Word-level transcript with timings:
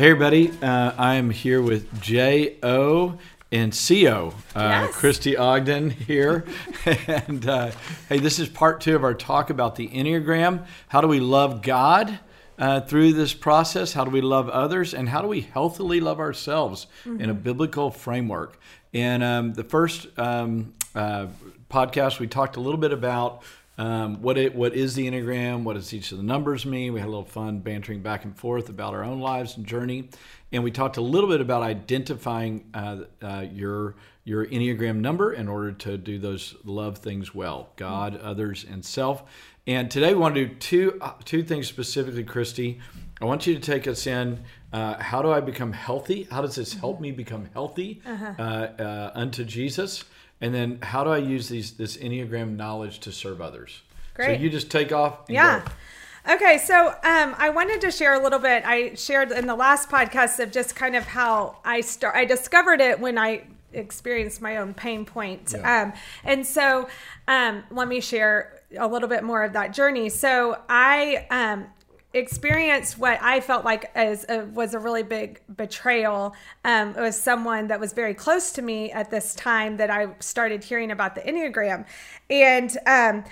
Hey, 0.00 0.12
everybody. 0.12 0.50
Uh, 0.62 0.94
I 0.96 1.16
am 1.16 1.28
here 1.28 1.60
with 1.60 2.00
J.O. 2.00 3.18
and 3.52 3.74
C.O. 3.74 4.28
Uh, 4.28 4.32
Yes. 4.56 4.94
Christy 4.94 5.36
Ogden 5.36 5.90
here. 5.90 6.46
and 7.06 7.46
uh, 7.46 7.70
hey, 8.08 8.18
this 8.18 8.38
is 8.38 8.48
part 8.48 8.80
two 8.80 8.96
of 8.96 9.04
our 9.04 9.12
talk 9.12 9.50
about 9.50 9.76
the 9.76 9.88
Enneagram. 9.88 10.64
How 10.88 11.02
do 11.02 11.06
we 11.06 11.20
love 11.20 11.60
God 11.60 12.18
uh, 12.58 12.80
through 12.80 13.12
this 13.12 13.34
process? 13.34 13.92
How 13.92 14.06
do 14.06 14.10
we 14.10 14.22
love 14.22 14.48
others? 14.48 14.94
And 14.94 15.06
how 15.06 15.20
do 15.20 15.28
we 15.28 15.42
healthily 15.42 16.00
love 16.00 16.18
ourselves 16.18 16.86
in 17.04 17.28
a 17.28 17.34
biblical 17.34 17.90
framework? 17.90 18.58
And 18.94 19.22
um, 19.22 19.52
the 19.52 19.64
first 19.64 20.06
um, 20.18 20.72
uh, 20.94 21.26
podcast, 21.70 22.20
we 22.20 22.26
talked 22.26 22.56
a 22.56 22.60
little 22.60 22.80
bit 22.80 22.94
about 22.94 23.42
um, 23.80 24.20
what 24.20 24.36
it 24.36 24.54
what 24.54 24.74
is 24.74 24.94
the 24.94 25.10
enneagram? 25.10 25.62
What 25.62 25.72
does 25.72 25.94
each 25.94 26.12
of 26.12 26.18
the 26.18 26.22
numbers 26.22 26.66
mean? 26.66 26.92
We 26.92 27.00
had 27.00 27.06
a 27.06 27.08
little 27.08 27.24
fun 27.24 27.60
bantering 27.60 28.02
back 28.02 28.26
and 28.26 28.36
forth 28.36 28.68
about 28.68 28.92
our 28.92 29.02
own 29.02 29.20
lives 29.20 29.56
and 29.56 29.64
journey, 29.64 30.10
and 30.52 30.62
we 30.62 30.70
talked 30.70 30.98
a 30.98 31.00
little 31.00 31.30
bit 31.30 31.40
about 31.40 31.62
identifying 31.62 32.68
uh, 32.74 32.98
uh, 33.22 33.46
your 33.50 33.94
your 34.24 34.44
enneagram 34.44 34.96
number 34.96 35.32
in 35.32 35.48
order 35.48 35.72
to 35.72 35.96
do 35.96 36.18
those 36.18 36.56
love 36.62 36.98
things 36.98 37.34
well: 37.34 37.70
God, 37.76 38.20
others, 38.20 38.66
and 38.70 38.84
self. 38.84 39.22
And 39.66 39.90
today 39.90 40.12
we 40.12 40.20
want 40.20 40.34
to 40.34 40.46
do 40.46 40.54
two 40.56 40.98
uh, 41.00 41.14
two 41.24 41.42
things 41.42 41.66
specifically, 41.66 42.24
Christy. 42.24 42.80
I 43.22 43.24
want 43.24 43.46
you 43.46 43.54
to 43.54 43.60
take 43.60 43.88
us 43.88 44.06
in. 44.06 44.44
Uh, 44.74 45.02
how 45.02 45.22
do 45.22 45.30
I 45.30 45.40
become 45.40 45.72
healthy? 45.72 46.24
How 46.30 46.42
does 46.42 46.54
this 46.54 46.74
help 46.74 47.00
me 47.00 47.12
become 47.12 47.48
healthy 47.54 48.02
uh, 48.06 48.42
uh, 48.42 49.10
unto 49.14 49.42
Jesus? 49.42 50.04
And 50.40 50.54
then 50.54 50.78
how 50.82 51.04
do 51.04 51.10
I 51.10 51.18
use 51.18 51.48
these 51.48 51.72
this 51.72 51.96
Enneagram 51.96 52.56
knowledge 52.56 53.00
to 53.00 53.12
serve 53.12 53.40
others? 53.40 53.82
Great. 54.14 54.36
So 54.36 54.42
you 54.42 54.50
just 54.50 54.70
take 54.70 54.92
off. 54.92 55.28
And 55.28 55.34
Yeah. 55.34 55.60
go. 55.60 56.34
Okay, 56.34 56.58
so 56.58 56.88
um, 56.88 57.34
I 57.38 57.48
wanted 57.48 57.80
to 57.80 57.90
share 57.90 58.12
a 58.12 58.22
little 58.22 58.38
bit. 58.38 58.62
I 58.66 58.94
shared 58.94 59.32
in 59.32 59.46
the 59.46 59.54
last 59.54 59.88
podcast 59.88 60.38
of 60.38 60.52
just 60.52 60.76
kind 60.76 60.94
of 60.94 61.04
how 61.04 61.56
I 61.64 61.80
start. 61.80 62.14
I 62.14 62.26
discovered 62.26 62.80
it 62.82 63.00
when 63.00 63.16
I 63.16 63.44
experienced 63.72 64.42
my 64.42 64.58
own 64.58 64.74
pain 64.74 65.04
point. 65.06 65.54
Yeah. 65.56 65.82
Um, 65.82 65.92
and 66.24 66.46
so 66.46 66.88
um, 67.26 67.64
let 67.70 67.88
me 67.88 68.00
share 68.00 68.60
a 68.76 68.86
little 68.86 69.08
bit 69.08 69.24
more 69.24 69.42
of 69.42 69.54
that 69.54 69.72
journey. 69.72 70.10
So 70.10 70.58
I 70.68 71.26
um, 71.30 71.66
experienced 72.12 72.98
what 72.98 73.18
I 73.22 73.40
felt 73.40 73.64
like 73.64 73.90
as 73.94 74.26
a, 74.28 74.44
was 74.44 74.74
a 74.74 74.78
really 74.78 75.02
big 75.02 75.40
betrayal. 75.56 76.34
Um, 76.64 76.90
it 76.90 77.00
was 77.00 77.20
someone 77.20 77.68
that 77.68 77.78
was 77.78 77.92
very 77.92 78.14
close 78.14 78.52
to 78.52 78.62
me 78.62 78.90
at 78.90 79.10
this 79.10 79.34
time 79.34 79.76
that 79.76 79.90
I 79.90 80.08
started 80.20 80.64
hearing 80.64 80.90
about 80.90 81.14
the 81.14 81.20
Enneagram, 81.20 81.86
and 82.28 82.76
um, 82.86 83.24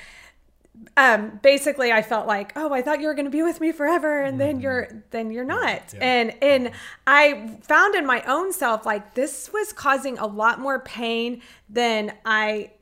um, 0.96 1.40
basically 1.42 1.92
I 1.92 2.02
felt 2.02 2.26
like, 2.26 2.52
oh, 2.56 2.72
I 2.72 2.82
thought 2.82 3.00
you 3.00 3.08
were 3.08 3.14
going 3.14 3.24
to 3.24 3.30
be 3.30 3.42
with 3.42 3.60
me 3.60 3.72
forever, 3.72 4.22
and 4.22 4.40
then 4.40 4.60
you're 4.60 5.04
then 5.10 5.30
you're 5.30 5.44
not. 5.44 5.94
And 6.00 6.34
and 6.42 6.70
I 7.06 7.56
found 7.62 7.94
in 7.94 8.06
my 8.06 8.22
own 8.22 8.52
self 8.52 8.86
like 8.86 9.14
this 9.14 9.52
was 9.52 9.72
causing 9.72 10.18
a 10.18 10.26
lot 10.26 10.60
more 10.60 10.80
pain 10.80 11.42
than 11.68 12.12
I 12.24 12.72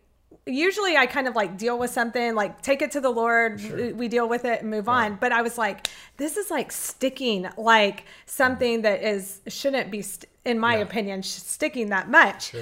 usually 0.47 0.97
I 0.97 1.07
kind 1.07 1.27
of 1.27 1.35
like 1.35 1.59
deal 1.59 1.77
with 1.79 1.91
something, 1.91 2.35
like 2.35 2.63
take 2.63 2.81
it 2.81 2.93
to 2.93 3.01
the 3.01 3.11
Lord, 3.11 3.61
we- 3.61 3.93
we 3.93 4.09
deal 4.09 4.29
with 4.29 4.45
it 4.45 4.63
and 4.63 4.71
move 4.71 4.89
on. 4.89 5.17
But 5.17 5.33
I 5.33 5.43
was 5.43 5.59
like, 5.59 5.89
this 6.17 6.37
is 6.37 6.51
like 6.51 6.71
sticking, 6.71 7.49
like 7.57 8.05
something 8.27 8.83
that 8.83 9.03
is 9.03 9.41
shouldn't 9.49 9.91
be, 9.91 10.03
st- 10.03 10.31
in 10.45 10.59
my 10.61 10.77
opinion, 10.77 11.23
sh- 11.23 11.27
sticking 11.29 11.89
that 11.89 12.09
much. 12.09 12.55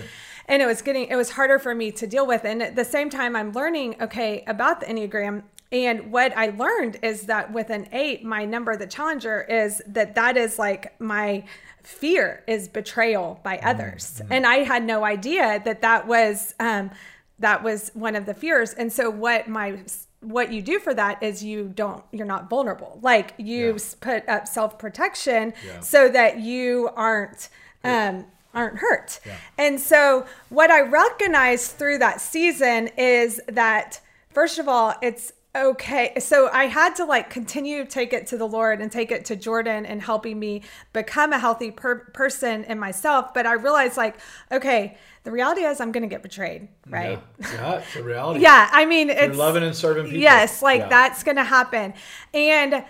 And 0.49 0.63
it 0.63 0.67
was 0.67 0.81
getting, 0.83 1.09
it 1.09 1.17
was 1.17 1.31
harder 1.31 1.59
for 1.59 1.75
me 1.75 1.91
to 1.93 2.07
deal 2.07 2.27
with. 2.27 2.45
And 2.45 2.63
at 2.63 2.75
the 2.75 2.85
same 2.85 3.11
time, 3.11 3.37
I'm 3.37 3.53
learning, 3.53 3.97
okay, 4.01 4.45
about 4.47 4.81
the 4.81 4.87
Enneagram. 4.87 5.43
And 5.73 6.13
what 6.13 6.35
I 6.37 6.49
learned 6.57 6.99
is 7.03 7.23
that 7.27 7.53
with 7.53 7.69
an 7.71 7.89
eight, 7.93 8.25
my 8.25 8.45
number, 8.45 8.77
the 8.77 8.87
challenger, 8.87 9.43
is 9.43 9.83
that 9.89 10.15
that 10.15 10.37
is 10.37 10.59
like 10.59 10.99
my 11.01 11.45
fear 11.83 12.45
is 12.47 12.69
betrayal 12.69 13.41
by 13.43 13.59
others. 13.59 14.23
And 14.31 14.47
I 14.47 14.57
had 14.59 14.85
no 14.85 15.05
idea 15.05 15.61
that 15.65 15.83
that 15.83 16.07
was, 16.07 16.55
um, 16.61 16.91
that 17.39 17.63
was 17.63 17.91
one 17.95 18.15
of 18.17 18.27
the 18.27 18.35
fears. 18.35 18.73
And 18.75 18.93
so 18.93 19.11
what 19.11 19.49
my 19.49 19.81
what 20.21 20.51
you 20.53 20.63
do 20.63 20.79
for 20.79 20.95
that 20.95 21.23
is 21.23 21.45
you 21.45 21.71
don't 21.75 22.03
you're 22.13 22.27
not 22.27 22.49
vulnerable. 22.49 22.99
Like 23.03 23.35
you 23.39 23.73
Yeah. 23.73 23.79
put 24.01 24.29
up 24.29 24.47
self-protection 24.49 25.53
Yeah. 25.67 25.81
so 25.81 26.09
that 26.09 26.39
you 26.39 26.91
aren't 26.97 27.49
um 27.83 28.27
aren't 28.55 28.79
hurt. 28.79 29.19
And 29.59 29.81
so 29.81 30.27
what 30.49 30.71
i 30.71 30.81
recognized 30.81 31.73
through 31.73 31.99
that 31.99 32.21
season 32.21 32.89
is 32.97 33.41
that 33.49 34.01
first 34.31 34.59
of 34.59 34.69
all 34.69 34.95
it's 35.03 35.33
okay 35.57 36.13
so 36.19 36.49
i 36.53 36.65
had 36.65 36.97
to 36.97 37.05
like 37.05 37.31
continue 37.31 37.85
to 37.85 37.89
take 37.91 38.13
it 38.13 38.27
to 38.27 38.37
the 38.37 38.47
lord 38.47 38.81
and 38.81 38.91
take 38.91 39.13
it 39.13 39.25
to 39.25 39.37
jordan 39.37 39.87
and 39.87 40.03
helping 40.03 40.39
me 40.39 40.63
become 40.93 41.33
a 41.33 41.39
healthy 41.39 41.71
per- 41.71 42.01
person 42.13 42.65
in 42.65 42.79
myself 42.79 43.33
but 43.33 43.47
i 43.47 43.53
realized 43.53 43.97
like 43.97 44.17
okay 44.51 44.97
the 45.23 45.31
reality 45.31 45.63
is 45.63 45.81
i'm 45.81 45.93
gonna 45.93 46.07
get 46.09 46.23
betrayed 46.23 46.69
right 46.89 47.21
Yeah, 47.41 47.53
yeah 47.53 47.79
it's 47.79 47.97
a 47.97 48.03
reality. 48.03 48.41
yeah, 48.43 48.69
I 48.73 48.85
mean, 48.85 49.09
it's 49.11 49.21
You're 49.23 49.35
loving 49.35 49.63
and 49.63 49.75
serving 49.75 50.05
people. 50.07 50.19
Yes, 50.21 50.61
like 50.61 50.81
Yeah. 50.81 50.89
that's 50.89 51.23
going 51.23 51.37
to 51.37 51.45
happen. 51.45 51.95
And 52.35 52.85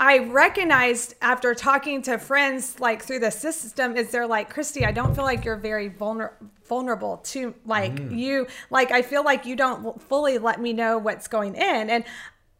I 0.00 0.16
recognized 0.18 1.14
after 1.20 1.54
talking 1.54 2.00
to 2.02 2.16
friends 2.16 2.80
like 2.80 3.02
through 3.02 3.18
the 3.18 3.30
system 3.30 3.98
is 3.98 4.10
they're 4.10 4.26
like, 4.26 4.48
Christy, 4.48 4.86
I 4.86 4.92
don't 4.92 5.14
feel 5.14 5.24
like 5.24 5.44
you're 5.44 5.56
very 5.56 5.90
vulner- 5.90 6.32
vulnerable 6.66 7.18
to 7.18 7.54
like 7.66 7.92
Mm. 7.96 8.18
you. 8.18 8.46
Like 8.70 8.92
I 8.92 9.02
feel 9.02 9.22
like 9.22 9.44
you 9.44 9.56
don't 9.56 10.00
fully 10.00 10.38
let 10.38 10.58
me 10.58 10.72
know 10.72 10.96
what's 10.96 11.28
going 11.28 11.54
in. 11.54 11.90
And 11.90 12.04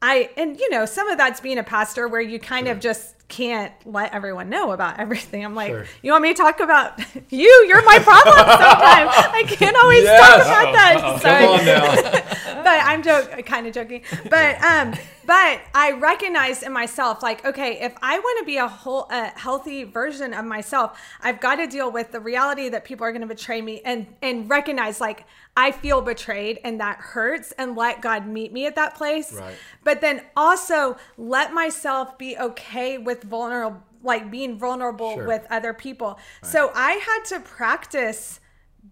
I 0.03 0.28
and 0.37 0.61
you 0.61 0.69
know 0.69 0.84
some 0.84 1.09
of 1.09 1.17
that's 1.17 1.41
being 1.41 1.56
a 1.56 1.62
pastor 1.65 2.09
where 2.09 2.21
you 2.21 2.39
kind 2.39 2.69
of 2.69 2.78
just 2.78 3.15
can't 3.31 3.73
let 3.87 4.13
everyone 4.13 4.51
know 4.51 4.73
about 4.73 4.99
everything. 5.01 5.45
I'm 5.45 5.55
like, 5.55 5.69
Sure. 5.71 5.87
you 6.03 6.13
want 6.13 6.23
me 6.23 6.35
to 6.35 6.43
talk 6.43 6.61
about 6.61 6.99
you? 7.31 7.65
You're 7.69 7.85
my 7.85 7.99
problem 8.01 8.37
sometimes. 8.37 9.11
I 9.15 9.45
can't 9.47 9.77
always 9.77 10.03
Yes. 10.05 10.21
talk 10.21 10.47
about 10.47 10.73
that. 10.75 11.21
Sorry 11.23 11.45
Come 11.45 11.59
on 11.59 11.65
now. 11.65 12.63
but 12.65 12.81
I'm 12.85 13.03
joking, 13.03 13.43
kind 13.45 13.67
of 13.67 13.73
joking. 13.73 14.03
But 14.29 14.63
um, 14.63 14.93
but 15.27 15.61
I 15.75 15.93
recognized 15.93 16.65
in 16.65 16.73
myself, 16.73 17.23
like, 17.23 17.45
okay, 17.45 17.79
if 17.81 17.95
I 18.03 18.19
want 18.19 18.39
to 18.41 18.45
be 18.45 18.57
a 18.57 18.67
whole, 18.67 19.07
a 19.11 19.27
healthy 19.39 19.85
version 19.85 20.35
of 20.35 20.45
myself, 20.45 20.99
I've 21.23 21.41
got 21.41 21.57
to 21.57 21.67
deal 21.69 21.93
with 21.93 22.11
the 22.11 22.19
reality 22.21 22.69
that 22.71 22.85
people 22.85 23.07
are 23.07 23.13
going 23.13 23.21
to 23.23 23.29
betray 23.29 23.63
me, 23.63 23.81
and 23.85 24.07
and 24.23 24.51
recognize 24.51 25.01
like 25.01 25.25
I 25.57 25.73
feel 25.73 26.01
betrayed 26.01 26.59
and 26.65 26.81
that 26.81 26.99
hurts, 26.99 27.53
and 27.53 27.77
let 27.77 28.01
God 28.03 28.27
meet 28.27 28.53
me 28.53 28.67
at 28.67 28.75
that 28.77 28.97
place. 28.97 29.33
Right. 29.33 29.55
But 29.85 30.01
then 30.01 30.23
also 30.37 30.97
let 31.17 31.53
myself 31.53 32.19
be 32.19 32.37
okay 32.37 32.99
with 32.99 33.20
vulnerable, 33.25 33.83
like 34.03 34.31
being 34.31 34.59
vulnerable 34.59 35.15
Sure. 35.15 35.27
with 35.27 35.47
other 35.51 35.73
people. 35.75 36.19
So 36.43 36.71
I 36.75 36.93
had 36.93 37.25
to 37.37 37.41
practice 37.41 38.41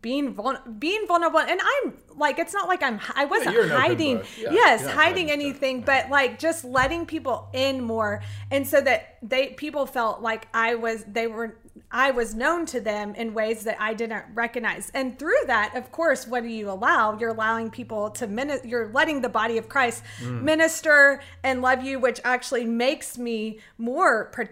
being 0.03 0.35
vul- 0.35 0.61
being 0.79 1.07
vulnerable 1.09 1.41
and 1.41 1.59
i'm 1.61 1.95
like 2.19 2.39
it's 2.39 2.53
not 2.53 2.69
like 2.69 2.83
i'm 2.83 3.01
i 3.17 3.25
wasn't 3.25 3.57
open 3.57 3.71
hiding. 3.71 4.17
Yeah, 4.39 4.53
yes 4.53 4.87
hiding 4.87 5.31
anything 5.31 5.81
but 5.81 6.11
like 6.11 6.39
just 6.39 6.63
letting 6.63 7.07
people 7.07 7.49
in 7.55 7.83
more 7.83 8.23
and 8.51 8.69
so 8.69 8.83
that 8.83 9.17
they 9.23 9.49
people 9.49 9.87
felt 9.87 10.21
like 10.21 10.47
i 10.53 10.75
was 10.75 11.05
they 11.09 11.27
were 11.27 11.57
i 11.91 12.11
was 12.11 12.35
known 12.35 12.65
to 12.67 12.81
them 12.81 13.15
in 13.15 13.35
ways 13.35 13.65
that 13.65 13.77
i 13.81 13.95
didn't 13.95 14.25
recognize 14.35 14.91
and 14.95 15.19
through 15.19 15.43
that 15.47 15.75
of 15.77 15.91
course 15.93 16.27
what 16.27 16.43
do 16.43 16.49
you 16.49 16.71
allow 16.71 17.17
you're 17.19 17.31
allowing 17.31 17.71
people 17.71 18.11
to 18.11 18.27
min- 18.27 18.61
you're 18.65 18.89
letting 18.93 19.21
the 19.21 19.29
body 19.29 19.59
of 19.59 19.69
christ 19.69 20.03
Mm. 20.23 20.43
minister 20.43 21.21
and 21.43 21.63
love 21.63 21.83
you 21.83 21.99
which 21.99 22.21
actually 22.25 22.65
makes 22.65 23.17
me 23.19 23.59
more 23.79 24.27
pro- 24.27 24.49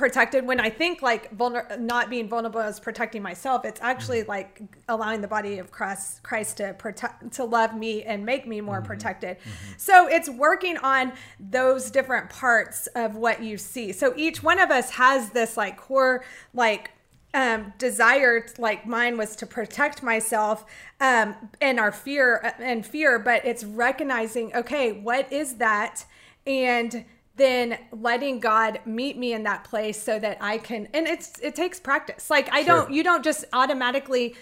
protected 0.00 0.46
when 0.46 0.58
I 0.58 0.70
think 0.70 1.02
like 1.02 1.36
vulner- 1.36 1.78
not 1.78 2.08
being 2.08 2.26
vulnerable 2.26 2.62
is 2.62 2.80
protecting 2.80 3.20
myself. 3.20 3.66
It's 3.66 3.82
actually 3.82 4.22
like 4.22 4.62
allowing 4.88 5.20
the 5.20 5.28
body 5.28 5.58
of 5.58 5.70
Christ, 5.70 6.22
Christ 6.22 6.56
to 6.56 6.72
protect, 6.72 7.34
to 7.34 7.44
love 7.44 7.76
me 7.76 8.02
and 8.04 8.24
make 8.24 8.46
me 8.48 8.62
more 8.62 8.80
protected. 8.80 9.36
So 9.76 10.08
it's 10.08 10.30
working 10.30 10.78
on 10.78 11.12
those 11.38 11.90
different 11.90 12.30
parts 12.30 12.86
of 12.94 13.16
what 13.16 13.42
you 13.42 13.58
see. 13.58 13.92
So 13.92 14.14
each 14.16 14.42
one 14.42 14.58
of 14.58 14.70
us 14.70 14.88
has 14.92 15.28
this 15.30 15.58
like 15.58 15.76
core, 15.76 16.24
like 16.54 16.92
um, 17.34 17.74
desire, 17.76 18.46
like 18.56 18.86
mine 18.86 19.18
was 19.18 19.36
to 19.36 19.46
protect 19.46 20.02
myself 20.02 20.64
um, 20.98 21.36
and 21.60 21.78
our 21.78 21.92
fear 21.92 22.54
and 22.58 22.86
fear, 22.86 23.18
but 23.18 23.44
it's 23.44 23.64
recognizing, 23.64 24.56
okay, 24.56 24.92
what 24.92 25.30
is 25.30 25.56
that? 25.56 26.06
And 26.46 27.04
then 27.36 27.78
letting 27.92 28.40
God 28.40 28.80
meet 28.84 29.16
me 29.16 29.32
in 29.32 29.44
that 29.44 29.64
place 29.64 30.00
so 30.02 30.18
that 30.18 30.38
I 30.40 30.58
can 30.58 30.88
and 30.92 31.06
it's 31.06 31.38
it 31.40 31.54
takes 31.54 31.80
practice. 31.80 32.30
Like 32.30 32.52
I 32.52 32.64
Sure. 32.64 32.82
don't 32.82 32.90
you 32.90 33.02
don't 33.02 33.24
just 33.24 33.44
automatically 33.52 34.34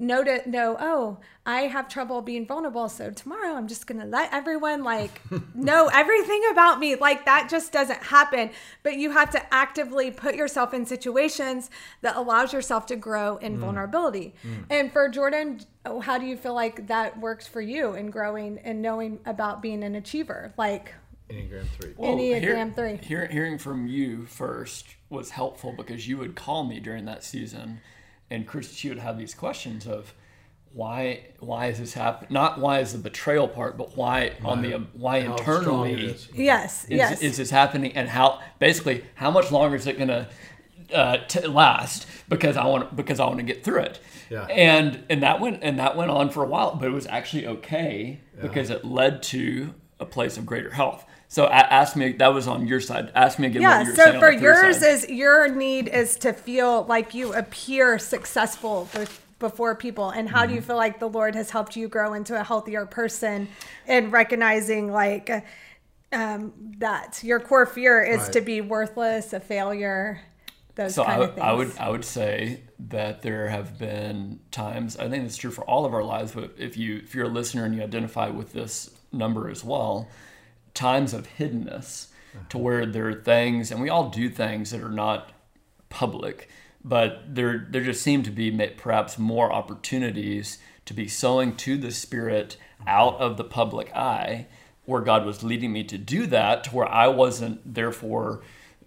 know 0.00 0.24
to 0.24 0.48
know, 0.48 0.76
oh, 0.80 1.18
I 1.44 1.62
have 1.62 1.88
trouble 1.88 2.22
being 2.22 2.46
vulnerable, 2.46 2.88
so 2.88 3.10
tomorrow 3.10 3.54
I'm 3.54 3.68
just 3.68 3.86
gonna 3.86 4.06
let 4.06 4.32
everyone 4.32 4.82
like 4.82 5.20
know 5.54 5.88
everything 5.92 6.42
about 6.50 6.78
me. 6.78 6.96
Like 6.96 7.24
that 7.26 7.48
just 7.50 7.72
doesn't 7.72 8.02
happen. 8.02 8.50
But 8.82 8.96
you 8.96 9.10
have 9.10 9.30
to 9.30 9.54
actively 9.54 10.10
put 10.10 10.34
yourself 10.34 10.74
in 10.74 10.86
situations 10.86 11.70
that 12.00 12.16
allows 12.16 12.52
yourself 12.52 12.86
to 12.86 12.96
grow 12.96 13.36
in 13.36 13.56
mm. 13.56 13.60
vulnerability. 13.60 14.34
Mm. 14.42 14.64
And 14.70 14.92
for 14.92 15.08
Jordan, 15.08 15.60
how 16.02 16.18
do 16.18 16.26
you 16.26 16.36
feel 16.36 16.54
like 16.54 16.86
that 16.88 17.20
works 17.20 17.46
for 17.46 17.60
you 17.60 17.94
in 17.94 18.10
growing 18.10 18.58
and 18.58 18.82
knowing 18.82 19.20
about 19.26 19.62
being 19.62 19.84
an 19.84 19.94
achiever? 19.94 20.52
Like 20.56 20.94
Enneagram 21.30 21.66
3. 21.80 21.94
Well, 21.96 22.16
Enneagram 22.16 22.74
three. 22.74 22.96
Hear, 22.96 23.26
hearing 23.26 23.58
from 23.58 23.86
you 23.86 24.26
first 24.26 24.86
was 25.08 25.30
helpful 25.30 25.72
because 25.72 26.08
you 26.08 26.18
would 26.18 26.34
call 26.34 26.64
me 26.64 26.80
during 26.80 27.04
that 27.04 27.22
season, 27.24 27.80
and 28.30 28.46
Chris, 28.46 28.72
she 28.72 28.88
would 28.88 28.98
have 28.98 29.18
these 29.18 29.34
questions 29.34 29.86
of 29.86 30.14
why 30.72 31.24
why 31.40 31.66
is 31.66 31.78
this 31.78 31.94
happening? 31.94 32.32
Not 32.32 32.60
why 32.60 32.80
is 32.80 32.92
the 32.92 32.98
betrayal 32.98 33.48
part, 33.48 33.76
but 33.76 33.96
why 33.96 34.32
on 34.44 34.62
the 34.62 34.72
why 34.92 35.22
How 35.22 35.36
strong 35.36 35.86
it 35.86 35.90
internally 35.90 36.06
is. 36.06 36.28
yes, 36.32 36.84
is, 36.84 36.90
yes. 36.90 37.22
is 37.22 37.36
this 37.38 37.50
happening, 37.50 37.92
and 37.96 38.08
how 38.08 38.40
basically 38.58 39.04
how 39.14 39.30
much 39.30 39.50
longer 39.50 39.76
is 39.76 39.86
it 39.86 39.98
gonna 39.98 40.28
uh, 40.94 41.18
t- 41.28 41.46
last? 41.46 42.06
Because 42.28 42.56
I 42.56 42.66
want 42.66 42.94
because 42.94 43.18
I 43.18 43.26
want 43.26 43.38
to 43.38 43.42
get 43.44 43.64
through 43.64 43.80
it. 43.80 44.00
Yeah. 44.30 44.44
And 44.44 45.04
and 45.10 45.22
that 45.24 45.40
went 45.40 45.58
and 45.62 45.78
that 45.80 45.96
went 45.96 46.12
on 46.12 46.30
for 46.30 46.44
a 46.44 46.46
while, 46.46 46.76
but 46.76 46.86
it 46.86 46.92
was 46.92 47.06
actually 47.08 47.46
okay 47.48 48.20
because 48.40 48.70
it 48.70 48.84
led 48.84 49.22
to 49.24 49.74
a 49.98 50.06
place 50.06 50.36
of 50.38 50.46
greater 50.46 50.70
health. 50.70 51.04
So 51.30 51.46
ask 51.48 51.96
me 51.96 52.12
that 52.14 52.34
was 52.34 52.48
on 52.48 52.68
your 52.68 52.80
side. 52.80 53.12
Ask 53.14 53.38
me 53.40 53.48
again. 53.48 53.62
yeah 53.62 53.78
what 53.78 53.86
you 53.86 53.92
were 53.92 53.96
so 53.96 54.12
for 54.18 54.30
yours 54.32 54.82
is 54.82 55.08
your 55.08 55.48
need 55.48 55.88
is 55.88 56.16
to 56.18 56.32
feel 56.32 56.84
like 56.84 57.14
you 57.14 57.34
appear 57.34 57.98
successful 57.98 58.88
before 59.38 59.74
people 59.74 60.10
and 60.10 60.28
how 60.28 60.46
do 60.46 60.52
Mm-hmm. 60.52 60.54
you 60.54 60.60
feel 60.62 60.76
like 60.76 60.98
the 61.00 61.08
lord 61.08 61.34
has 61.34 61.50
helped 61.50 61.76
you 61.76 61.88
grow 61.88 62.14
into 62.14 62.38
a 62.38 62.44
healthier 62.44 62.86
person 62.86 63.48
and 63.86 64.12
recognizing 64.12 64.92
like 64.92 65.30
um, 66.12 66.52
that 66.78 67.22
your 67.24 67.40
core 67.40 67.66
fear 67.66 68.02
is 68.02 68.28
Right. 68.28 68.30
to 68.30 68.40
be 68.42 68.60
worthless 68.60 69.32
a 69.32 69.40
failure 69.40 70.22
those 70.76 70.96
So 70.96 71.04
kind 71.04 71.22
I, 71.22 71.24
of 71.24 71.34
things 71.34 71.46
I 71.46 71.52
would 71.52 71.76
I 71.78 71.90
would 71.90 72.04
say 72.04 72.62
that 72.88 73.22
there 73.22 73.48
have 73.48 73.78
been 73.78 74.40
times 74.50 74.96
I 74.96 75.08
think 75.08 75.24
it's 75.26 75.36
true 75.36 75.50
for 75.50 75.64
all 75.64 75.84
of 75.84 75.94
our 75.94 76.02
lives, 76.04 76.32
but 76.32 76.54
if 76.58 76.76
you 76.76 76.96
if 76.98 77.14
you're 77.14 77.26
a 77.26 77.28
listener 77.28 77.64
and 77.64 77.74
you 77.74 77.82
identify 77.82 78.28
with 78.30 78.52
this 78.52 78.90
number 79.12 79.48
as 79.48 79.62
well, 79.64 80.08
times 80.74 81.12
of 81.14 81.28
hiddenness 81.38 82.08
to 82.48 82.56
uh-huh. 82.56 82.58
where 82.58 82.86
there 82.86 83.08
are 83.08 83.14
things 83.14 83.70
and 83.70 83.80
we 83.80 83.88
all 83.88 84.08
do 84.10 84.28
things 84.28 84.70
that 84.70 84.82
are 84.82 84.88
not 84.88 85.32
public, 85.88 86.48
but 86.84 87.22
there 87.26 87.66
there 87.70 87.82
just 87.82 88.02
seem 88.02 88.22
to 88.22 88.30
be 88.30 88.50
perhaps 88.76 89.18
more 89.18 89.52
opportunities 89.52 90.58
to 90.86 90.94
be 90.94 91.08
sowing 91.08 91.56
to 91.56 91.76
the 91.76 91.90
spirit 91.90 92.56
out 92.86 93.16
of 93.20 93.36
the 93.36 93.44
public 93.44 93.94
eye 93.94 94.46
where 94.86 95.02
God 95.02 95.26
was 95.26 95.42
leading 95.42 95.72
me 95.72 95.84
to 95.84 95.98
do 95.98 96.26
that 96.26 96.64
to 96.64 96.70
where 96.70 96.88
I 96.88 97.08
wasn't 97.08 97.74
therefore 97.74 98.42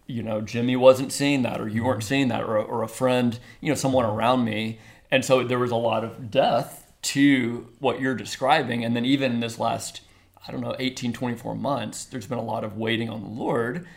you 0.07 0.23
know 0.23 0.41
Jimmy 0.41 0.75
wasn't 0.75 1.11
seeing 1.11 1.43
that 1.43 1.61
or 1.61 1.67
you 1.67 1.83
weren't 1.83 1.99
mm-hmm. 1.99 2.07
seeing 2.07 2.27
that 2.29 2.43
or, 2.43 2.57
or 2.57 2.83
a 2.83 2.87
friend 2.87 3.37
you 3.61 3.69
know 3.69 3.75
someone 3.75 4.05
around 4.05 4.45
me. 4.45 4.79
And 5.11 5.23
so 5.23 5.43
there 5.43 5.59
was 5.59 5.71
a 5.71 5.75
lot 5.75 6.03
of 6.03 6.31
death 6.31 6.83
to 7.03 7.67
what 7.79 7.99
you're 7.99 8.15
describing. 8.15 8.83
And 8.83 8.95
then 8.95 9.05
even 9.05 9.33
in 9.33 9.39
this 9.41 9.59
last 9.59 10.01
I 10.47 10.51
don't 10.51 10.61
know 10.61 10.75
18 10.77 11.13
24 11.13 11.55
months 11.55 12.05
there's 12.05 12.27
been 12.27 12.37
a 12.37 12.43
lot 12.43 12.63
of 12.63 12.77
waiting 12.77 13.09
on 13.09 13.21
the 13.23 13.29
Lord 13.29 13.87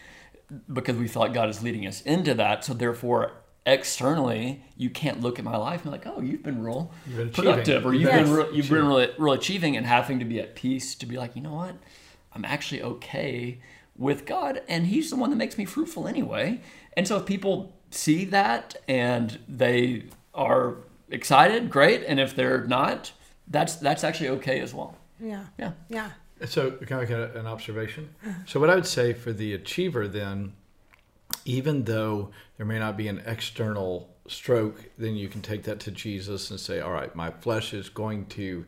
because 0.72 0.96
we 0.96 1.08
feel 1.08 1.22
like 1.22 1.34
God 1.34 1.48
is 1.48 1.62
leading 1.62 1.86
us 1.86 2.00
into 2.02 2.32
that. 2.34 2.64
So 2.64 2.72
therefore, 2.72 3.32
externally, 3.66 4.64
you 4.76 4.88
can't 4.90 5.20
look 5.20 5.38
at 5.38 5.44
my 5.44 5.56
life 5.56 5.82
and 5.84 5.84
be 5.84 5.90
like, 5.90 6.06
"Oh, 6.06 6.20
you've 6.20 6.42
been 6.42 6.62
real 6.62 6.92
been 7.16 7.30
productive," 7.30 7.84
achieving. 7.84 7.84
or 7.84 7.94
"You've 7.94 8.02
Yes. 8.10 8.28
been 8.28 8.36
re- 8.36 8.48
you've 8.56 8.68
been 8.68 8.86
really 8.86 9.10
really 9.18 9.38
achieving," 9.38 9.76
and 9.76 9.86
having 9.86 10.18
to 10.20 10.24
be 10.24 10.38
at 10.40 10.54
peace 10.54 10.94
to 10.96 11.06
be 11.06 11.16
like, 11.18 11.34
you 11.36 11.42
know 11.42 11.54
what, 11.54 11.74
I'm 12.32 12.44
actually 12.44 12.82
okay 12.82 13.58
with 13.96 14.24
God, 14.26 14.62
and 14.68 14.86
He's 14.86 15.10
the 15.10 15.16
one 15.16 15.30
that 15.30 15.36
makes 15.36 15.58
me 15.58 15.64
fruitful 15.64 16.06
anyway. 16.06 16.60
And 16.96 17.06
so 17.08 17.16
if 17.16 17.26
people 17.26 17.74
see 17.90 18.24
that 18.26 18.76
and 18.88 19.38
they 19.48 20.04
are 20.34 20.76
excited, 21.10 21.70
great. 21.70 22.04
And 22.06 22.20
if 22.20 22.34
they're 22.36 22.64
not, 22.64 23.12
that's 23.48 23.76
that's 23.76 24.04
actually 24.04 24.28
okay 24.30 24.60
as 24.60 24.72
well. 24.74 24.96
yeah 25.20 25.44
Yeah. 25.58 25.72
yeah 25.88 26.10
So, 26.44 26.72
can 26.72 26.98
I 26.98 27.00
make 27.00 27.10
a- 27.10 27.32
an 27.38 27.46
observation? 27.46 28.10
So, 28.46 28.60
what 28.60 28.68
I 28.70 28.74
would 28.74 28.86
say 28.86 29.12
for 29.14 29.32
the 29.32 29.54
achiever 29.54 30.06
then, 30.06 30.52
even 31.44 31.84
though 31.84 32.30
there 32.56 32.66
may 32.66 32.78
not 32.78 32.96
be 32.96 33.08
an 33.08 33.22
external 33.26 34.14
stroke, 34.28 34.84
then 34.98 35.16
you 35.16 35.28
can 35.28 35.40
take 35.40 35.62
that 35.64 35.80
to 35.80 35.90
Jesus 35.90 36.50
and 36.50 36.58
say, 36.60 36.80
All 36.80 36.92
right, 36.92 37.14
my 37.14 37.30
flesh 37.30 37.72
is 37.72 37.88
going 37.88 38.26
to 38.26 38.66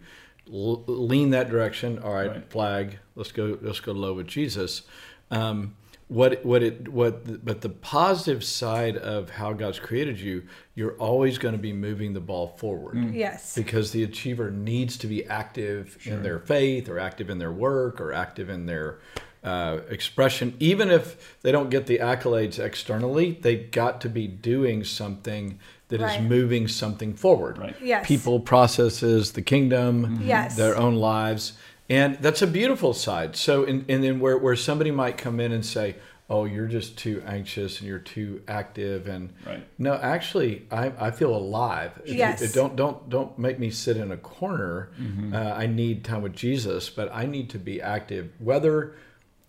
l- 0.50 0.82
lean 0.86 1.30
that 1.30 1.50
direction. 1.50 1.98
All 1.98 2.14
right, 2.14 2.30
Right. 2.30 2.50
flag, 2.50 2.98
let's 3.16 3.32
go, 3.32 3.58
let's 3.60 3.80
go 3.80 3.92
low 3.92 4.14
with 4.14 4.26
Jesus. 4.28 4.82
Um, 5.30 5.74
what 6.08 6.42
what 6.44 6.62
it 6.62 6.88
what 6.88 7.44
but 7.44 7.60
the 7.60 7.68
positive 7.68 8.42
side 8.42 8.96
of 8.96 9.28
how 9.30 9.52
God's 9.52 9.78
created 9.78 10.18
you, 10.18 10.42
you're 10.74 10.92
always 10.94 11.36
going 11.38 11.52
to 11.54 11.60
be 11.60 11.72
moving 11.72 12.14
the 12.14 12.20
ball 12.20 12.48
forward 12.56 13.14
yes 13.14 13.54
because 13.54 13.92
the 13.92 14.02
achiever 14.02 14.50
needs 14.50 14.96
to 14.98 15.06
be 15.06 15.24
active 15.26 15.98
in 16.06 16.22
their 16.22 16.38
faith 16.38 16.88
or 16.88 16.98
active 16.98 17.28
in 17.30 17.38
their 17.38 17.52
work 17.52 18.00
or 18.00 18.12
active 18.12 18.48
in 18.48 18.64
their 18.66 18.98
uh, 19.44 19.78
expression 19.90 20.54
even 20.58 20.90
if 20.90 21.38
they 21.42 21.52
don't 21.52 21.70
get 21.70 21.86
the 21.86 21.98
accolades 21.98 22.58
externally 22.58 23.38
they 23.42 23.56
got 23.56 24.00
to 24.00 24.08
be 24.08 24.26
doing 24.26 24.82
something 24.84 25.58
that 25.88 26.00
is 26.00 26.06
Right. 26.16 26.22
moving 26.22 26.68
something 26.68 27.14
forward 27.14 27.56
Right. 27.58 27.76
Yes. 27.82 28.06
people 28.06 28.40
processes 28.40 29.32
the 29.32 29.42
kingdom 29.42 30.20
Yes. 30.22 30.56
their 30.56 30.76
own 30.76 30.96
lives 30.96 31.52
and 31.88 32.16
that's 32.20 32.42
a 32.42 32.46
beautiful 32.46 32.92
side 32.92 33.36
so 33.36 33.64
and, 33.64 33.84
and 33.90 34.02
then 34.04 34.20
where, 34.20 34.36
where 34.38 34.56
somebody 34.56 34.90
might 34.90 35.16
come 35.16 35.40
in 35.40 35.52
and 35.52 35.64
say 35.64 35.96
oh 36.30 36.44
you're 36.44 36.66
just 36.66 36.98
too 36.98 37.22
anxious 37.26 37.78
and 37.80 37.88
you're 37.88 37.98
too 37.98 38.42
active 38.46 39.06
and 39.08 39.32
Right. 39.46 39.66
no 39.78 39.94
actually 39.94 40.66
i, 40.70 40.92
I 40.98 41.10
feel 41.10 41.34
alive 41.34 41.92
It- 42.04 42.16
Yes. 42.16 42.42
it 42.42 42.52
don't 42.54 42.76
don't 42.76 43.08
don't 43.08 43.38
make 43.38 43.58
me 43.58 43.70
sit 43.70 43.96
in 43.96 44.12
a 44.12 44.16
corner 44.18 44.90
Mm-hmm. 45.00 45.34
uh, 45.34 45.38
i 45.54 45.66
need 45.66 46.04
time 46.04 46.22
with 46.22 46.34
jesus 46.34 46.90
but 46.90 47.10
i 47.12 47.24
need 47.26 47.48
to 47.50 47.58
be 47.58 47.80
active 47.80 48.30
whether 48.38 48.94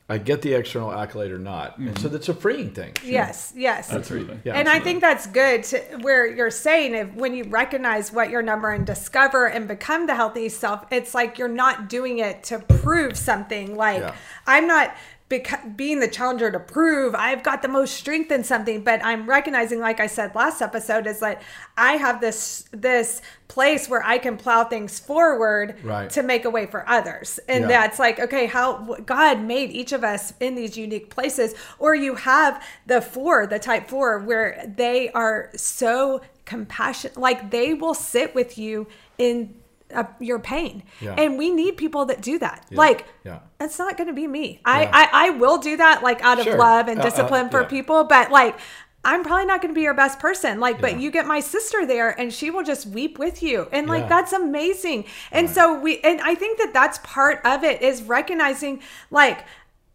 i 0.10 0.18
get 0.18 0.42
the 0.42 0.54
external 0.54 0.92
accolade 0.92 1.32
or 1.32 1.38
not 1.40 1.78
and 1.78 1.90
Mm-hmm. 1.90 2.02
so 2.02 2.10
that's 2.10 2.30
a 2.30 2.34
freeing 2.34 2.72
thing 2.72 2.94
yes 3.04 3.54
yes 3.56 3.92
Absolutely. 3.92 4.40
Yeah. 4.44 4.54
and 4.56 4.68
I 4.68 4.80
think 4.80 5.02
that's 5.02 5.28
good 5.28 5.64
to, 5.66 5.80
where 6.02 6.26
you're 6.28 6.52
saying 6.52 6.96
if 6.96 7.14
when 7.14 7.34
you 7.34 7.44
recognize 7.46 8.12
what 8.12 8.30
your 8.30 8.42
number 8.42 8.72
and 8.72 8.86
discover 8.86 9.48
and 9.48 9.68
become 9.68 10.08
the 10.08 10.16
healthy 10.16 10.50
self, 10.50 10.86
it's 10.92 11.14
like 11.14 11.38
you're 11.38 11.48
not 11.48 11.90
doing 11.90 12.20
it 12.20 12.44
to 12.46 12.60
prove 12.60 13.18
something. 13.18 13.76
Like 13.76 14.02
Yeah. 14.02 14.16
I'm 14.48 14.68
not 14.68 14.96
beca- 15.30 15.78
being 15.78 16.00
the 16.00 16.08
challenger 16.08 16.52
to 16.52 16.60
prove 16.60 17.14
I've 17.16 17.44
got 17.44 17.62
the 17.62 17.68
most 17.68 17.94
strength 17.96 18.32
in 18.32 18.44
something, 18.44 18.84
but 18.84 19.04
I'm 19.06 19.30
recognizing, 19.30 19.80
like 19.80 20.00
I 20.00 20.08
said 20.08 20.34
last 20.36 20.62
episode, 20.62 21.06
is 21.08 21.20
that 21.20 21.42
I 21.78 21.94
have 21.94 22.20
this 22.20 22.66
this 22.72 23.22
place 23.48 23.88
where 23.90 24.04
I 24.06 24.18
can 24.18 24.38
plow 24.38 24.64
things 24.64 25.00
forward 25.00 25.76
Right. 25.84 26.10
to 26.12 26.22
make 26.24 26.46
a 26.46 26.50
way 26.50 26.66
for 26.66 26.88
others, 26.90 27.40
and 27.48 27.62
Yeah. 27.64 27.68
that's 27.68 28.00
like 28.00 28.20
okay, 28.20 28.48
how 28.48 28.98
God 29.06 29.42
made 29.42 29.72
each 29.72 29.92
of 29.92 30.04
us 30.04 30.34
in 30.40 30.56
these 30.56 30.78
unique 30.78 31.10
places, 31.10 31.54
or 31.78 31.94
you 31.96 32.16
have 32.16 32.64
the 32.88 33.02
four, 33.02 33.46
the 33.46 33.60
type 33.60 33.88
four, 33.88 34.20
where 34.20 34.64
they 34.76 35.10
are 35.12 35.50
so 35.56 36.22
compassionate, 36.46 37.18
like 37.18 37.52
they 37.52 37.74
will 37.76 37.94
sit 37.94 38.34
with 38.34 38.58
you 38.58 38.88
in 39.20 39.54
uh, 39.94 40.04
your 40.20 40.40
pain, 40.40 40.84
Yeah. 41.02 41.16
and 41.18 41.38
we 41.38 41.50
need 41.52 41.78
people 41.78 42.06
that 42.06 42.22
do 42.22 42.38
that. 42.40 42.66
Like, 42.72 43.06
Yeah. 43.24 43.40
it's 43.60 43.80
not 43.80 43.98
going 43.98 44.08
to 44.08 44.14
be 44.14 44.28
me. 44.28 44.62
I, 44.66 44.84
Yeah. 44.84 44.90
I 44.94 45.10
I 45.28 45.30
will 45.32 45.58
do 45.58 45.78
that 45.78 46.04
like 46.04 46.22
out 46.24 46.38
of 46.40 46.46
Sure. 46.46 46.58
love 46.58 46.88
and 46.88 47.00
Uh, 47.00 47.04
uh, 47.04 47.10
discipline 47.10 47.50
for 47.50 47.62
yeah. 47.62 47.68
people, 47.68 48.04
but 48.04 48.32
like. 48.32 48.56
I'm 49.02 49.24
probably 49.24 49.46
not 49.46 49.62
going 49.62 49.74
to 49.74 49.76
be 49.80 49.84
your 49.84 49.94
best 49.94 50.20
person. 50.20 50.60
Like, 50.60 50.82
but 50.82 51.00
you 51.00 51.10
get 51.10 51.26
my 51.26 51.40
sister 51.40 51.86
there 51.86 52.10
and 52.20 52.34
she 52.34 52.52
will 52.52 52.64
just 52.64 52.86
weep 52.86 53.18
with 53.18 53.42
you. 53.42 53.70
And 53.72 53.88
like, 53.88 54.02
Yeah. 54.04 54.10
that's 54.10 54.34
amazing. 54.34 55.06
And 55.32 55.50
so 55.50 55.74
we, 55.80 56.00
and 56.02 56.20
I 56.20 56.36
think 56.36 56.58
that 56.58 56.74
that's 56.74 56.98
part 57.02 57.40
of 57.46 57.64
it 57.64 57.82
is 57.82 58.04
recognizing 58.04 58.82
like, 59.10 59.46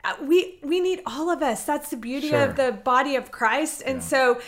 uh, 0.05 0.15
we 0.23 0.59
we 0.63 0.81
need 0.81 1.03
all 1.05 1.29
of 1.29 1.43
us. 1.43 1.65
That's 1.65 1.91
the 1.91 1.99
beauty 1.99 2.29
Sure. 2.31 2.45
of 2.45 2.57
the 2.57 2.73
body 2.73 3.15
of 3.15 3.31
Christ. 3.31 3.83
And 3.85 4.03
so 4.03 4.41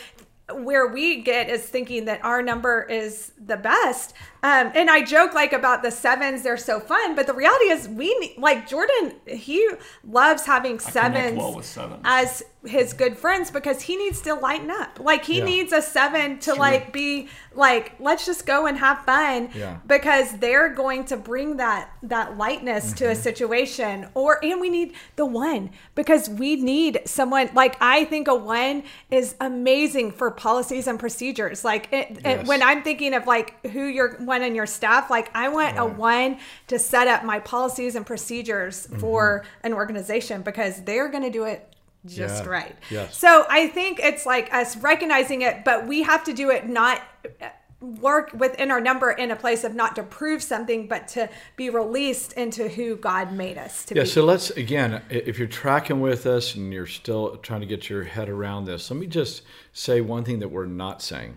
where 0.53 0.87
we 0.87 1.23
get 1.23 1.51
is 1.51 1.65
thinking 1.65 2.05
that 2.05 2.25
our 2.25 2.41
number 2.41 2.83
is 2.83 3.33
the 3.45 3.57
best. 3.57 4.15
Um, 4.43 4.71
and 4.75 4.89
I 4.89 5.03
joke 5.03 5.35
like 5.35 5.53
about 5.53 5.83
the 5.83 5.91
sevens, 5.91 6.43
they're 6.43 6.57
so 6.57 6.79
fun, 6.79 7.17
but 7.17 7.27
the 7.27 7.35
reality 7.35 7.67
is 7.67 7.89
we 7.89 8.35
like 8.39 8.69
Jordan, 8.69 9.15
he 9.27 9.69
loves 10.05 10.47
having 10.47 10.79
sevens 10.79 11.37
well 11.37 11.61
sevens. 11.63 12.01
as 12.05 12.45
his 12.67 12.93
good 12.93 13.17
friends 13.17 13.51
because 13.51 13.83
he 13.83 13.97
needs 13.97 14.21
to 14.23 14.35
lighten 14.35 14.71
up. 14.71 14.99
Like 15.01 15.25
he 15.25 15.39
Yeah. 15.39 15.45
needs 15.45 15.73
a 15.73 15.81
seven 15.83 16.39
to 16.41 16.55
like 16.55 16.93
be 16.93 17.29
like, 17.55 17.93
let's 17.99 18.27
just 18.27 18.45
go 18.47 18.67
and 18.67 18.77
have 18.79 19.05
fun 19.05 19.49
Yeah. 19.55 19.79
because 19.87 20.37
they're 20.39 20.69
going 20.69 21.05
to 21.07 21.17
bring 21.17 21.57
that 21.57 21.91
that 22.03 22.37
lightness 22.37 22.93
to 22.95 23.07
a 23.07 23.13
Mm-hmm. 23.13 23.23
situation. 23.23 24.09
Or 24.15 24.45
and 24.45 24.61
we 24.61 24.69
need 24.71 24.95
the 25.17 25.27
one 25.27 25.71
because 25.95 26.29
we 26.29 26.57
need 26.57 27.01
someone 27.07 27.51
like 27.55 27.77
I 27.81 28.05
think 28.05 28.29
a 28.29 28.35
one 28.35 28.83
is 29.11 29.35
amazing 29.41 30.13
for 30.13 30.31
policies 30.31 30.87
and 30.87 30.99
procedures. 30.99 31.65
Like 31.65 31.93
it, 31.93 32.19
it- 32.25 32.47
when 32.47 32.63
I'm 32.63 32.83
thinking 32.83 33.15
of 33.15 33.27
like 33.27 33.65
who 33.69 33.85
you're 33.87 34.17
one 34.19 34.43
in 34.43 34.55
your 34.55 34.67
staff, 34.67 35.11
like 35.11 35.31
I 35.35 35.49
want 35.49 35.79
a 35.79 35.85
one 35.87 36.39
to 36.69 36.79
set 36.79 37.09
up 37.09 37.25
my 37.25 37.39
policies 37.41 37.95
and 37.95 38.05
procedures 38.05 38.87
for 38.99 39.45
an 39.63 39.73
organization 39.73 40.43
because 40.43 40.83
they're 40.83 41.09
going 41.09 41.23
to 41.23 41.31
do 41.31 41.45
it 41.45 41.73
just 42.07 42.45
Yeah. 42.45 42.51
right. 42.51 42.77
Yes. 42.91 43.17
So 43.19 43.45
I 43.49 43.69
think 43.69 44.01
it's 44.01 44.27
like 44.27 44.53
us 44.53 44.77
recognizing 44.77 45.43
it, 45.43 45.65
but 45.65 45.87
we 45.87 46.03
have 46.03 46.25
to 46.25 46.33
do 46.33 46.51
it 46.51 46.69
not 46.69 47.03
uh, 47.41 47.49
work 47.81 48.33
within 48.33 48.71
our 48.71 48.81
number 48.81 49.11
in 49.11 49.31
a 49.31 49.37
place 49.37 49.63
of 49.63 49.75
not 49.75 49.95
to 49.97 50.03
prove 50.03 50.43
something, 50.43 50.89
but 50.89 51.07
to 51.09 51.29
be 51.57 51.69
released 51.69 52.33
into 52.33 52.69
who 52.69 52.97
God 52.97 53.33
made 53.33 53.59
us 53.59 53.85
to 53.87 53.95
Yeah, 53.95 54.03
be. 54.03 54.09
Yeah. 54.09 54.15
So 54.15 54.25
let's 54.25 54.51
again, 54.51 55.03
if 55.11 55.39
you're 55.39 55.47
tracking 55.47 56.01
with 56.01 56.27
us 56.27 56.55
and 56.55 56.73
you're 56.73 56.87
still 56.87 57.37
trying 57.37 57.61
to 57.61 57.67
get 57.67 57.91
your 57.91 58.05
head 58.05 58.29
around 58.31 58.65
this, 58.65 58.91
let 58.91 58.99
me 58.99 59.07
just 59.07 59.43
say 59.73 60.01
one 60.01 60.25
thing 60.25 60.39
that 60.39 60.49
we're 60.49 60.67
not 60.67 61.03
saying 61.03 61.37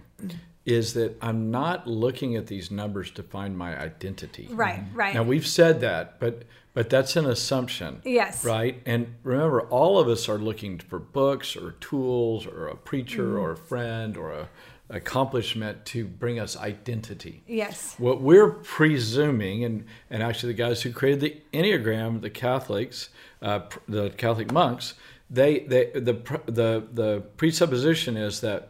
is 0.69 0.93
that 0.93 1.17
I'm 1.21 1.51
not 1.51 1.87
looking 1.87 2.35
at 2.35 2.47
these 2.47 2.69
numbers 2.71 3.11
to 3.11 3.23
find 3.23 3.57
my 3.57 3.77
identity. 3.79 4.47
right, 4.51 4.81
right. 4.93 5.13
Now 5.13 5.23
we've 5.23 5.47
said 5.47 5.81
that, 5.81 6.19
but 6.19 6.43
but 6.73 6.89
that's 6.89 7.15
an 7.15 7.25
assumption. 7.25 8.01
Yes. 8.05 8.45
Right? 8.45 8.81
And 8.85 9.15
remember 9.23 9.61
all 9.69 9.97
of 9.99 10.07
us 10.07 10.29
are 10.29 10.37
looking 10.37 10.77
for 10.79 10.99
books 10.99 11.55
or 11.55 11.71
tools 11.81 12.45
or 12.45 12.67
a 12.67 12.75
preacher 12.75 13.23
Mm-hmm. 13.25 13.39
or 13.39 13.51
a 13.51 13.57
friend 13.57 14.15
or 14.15 14.31
a 14.31 14.49
accomplishment 14.91 15.85
to 15.85 16.05
bring 16.05 16.39
us 16.39 16.57
identity. 16.57 17.43
yes. 17.47 17.93
What 17.99 18.21
we're 18.21 18.49
presuming, 18.49 19.63
and, 19.63 19.85
and 20.09 20.23
actually 20.23 20.53
the 20.53 20.57
guys 20.57 20.81
who 20.81 20.91
created 20.91 21.19
the 21.21 21.37
Enneagram, 21.57 22.21
the 22.21 22.29
Catholics, 22.31 23.09
uh, 23.41 23.61
the 23.87 24.09
Catholic 24.11 24.51
monks, 24.51 24.95
they, 25.29 25.59
they 25.59 25.91
the, 25.93 26.13
the, 26.47 26.83
the 26.91 27.23
presupposition 27.37 28.17
is 28.17 28.41
that 28.41 28.69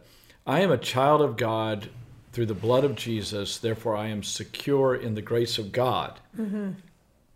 I 0.50 0.62
am 0.62 0.72
a 0.72 0.80
child 0.80 1.22
of 1.22 1.38
God 1.38 1.90
through 2.32 2.48
the 2.48 2.56
blood 2.56 2.84
of 2.84 2.96
Jesus, 2.96 3.60
therefore 3.60 3.96
I 3.96 4.08
am 4.08 4.24
secure 4.24 4.96
in 4.96 5.14
the 5.14 5.22
grace 5.22 5.60
of 5.60 5.72
God. 5.72 6.20
Mm-hmm. 6.36 6.72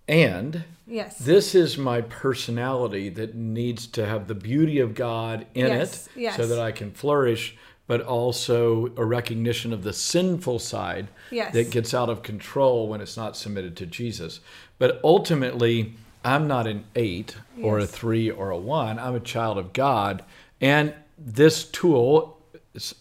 And 0.07 0.63
Yes. 0.87 1.19
this 1.19 1.53
is 1.53 1.77
my 1.77 2.01
personality 2.01 3.09
that 3.09 3.35
needs 3.35 3.85
to 3.87 4.07
have 4.07 4.27
the 4.27 4.33
beauty 4.33 4.79
of 4.79 4.95
God 4.95 5.45
in 5.53 5.67
Yes, 5.67 6.07
it 6.07 6.21
yes. 6.21 6.37
so 6.37 6.47
that 6.47 6.59
I 6.59 6.71
can 6.71 6.89
flourish, 6.89 7.55
but 7.85 8.01
also 8.01 8.91
a 8.97 9.05
recognition 9.05 9.71
of 9.73 9.83
the 9.83 9.93
sinful 9.93 10.57
side 10.57 11.07
that 11.53 11.69
gets 11.69 11.93
out 11.93 12.09
of 12.09 12.23
control 12.23 12.87
when 12.87 12.99
it's 12.99 13.15
not 13.15 13.37
submitted 13.37 13.77
to 13.77 13.85
Jesus. 13.85 14.39
But 14.79 14.99
ultimately, 15.03 15.93
I'm 16.25 16.47
not 16.47 16.65
an 16.65 16.85
eight 16.95 17.35
or 17.61 17.77
a 17.77 17.85
three 17.85 18.31
or 18.31 18.49
a 18.49 18.57
one. 18.57 18.97
I'm 18.97 19.13
a 19.13 19.19
child 19.19 19.59
of 19.59 19.71
God. 19.71 20.23
And 20.59 20.95
this 21.17 21.63
tool 21.63 22.32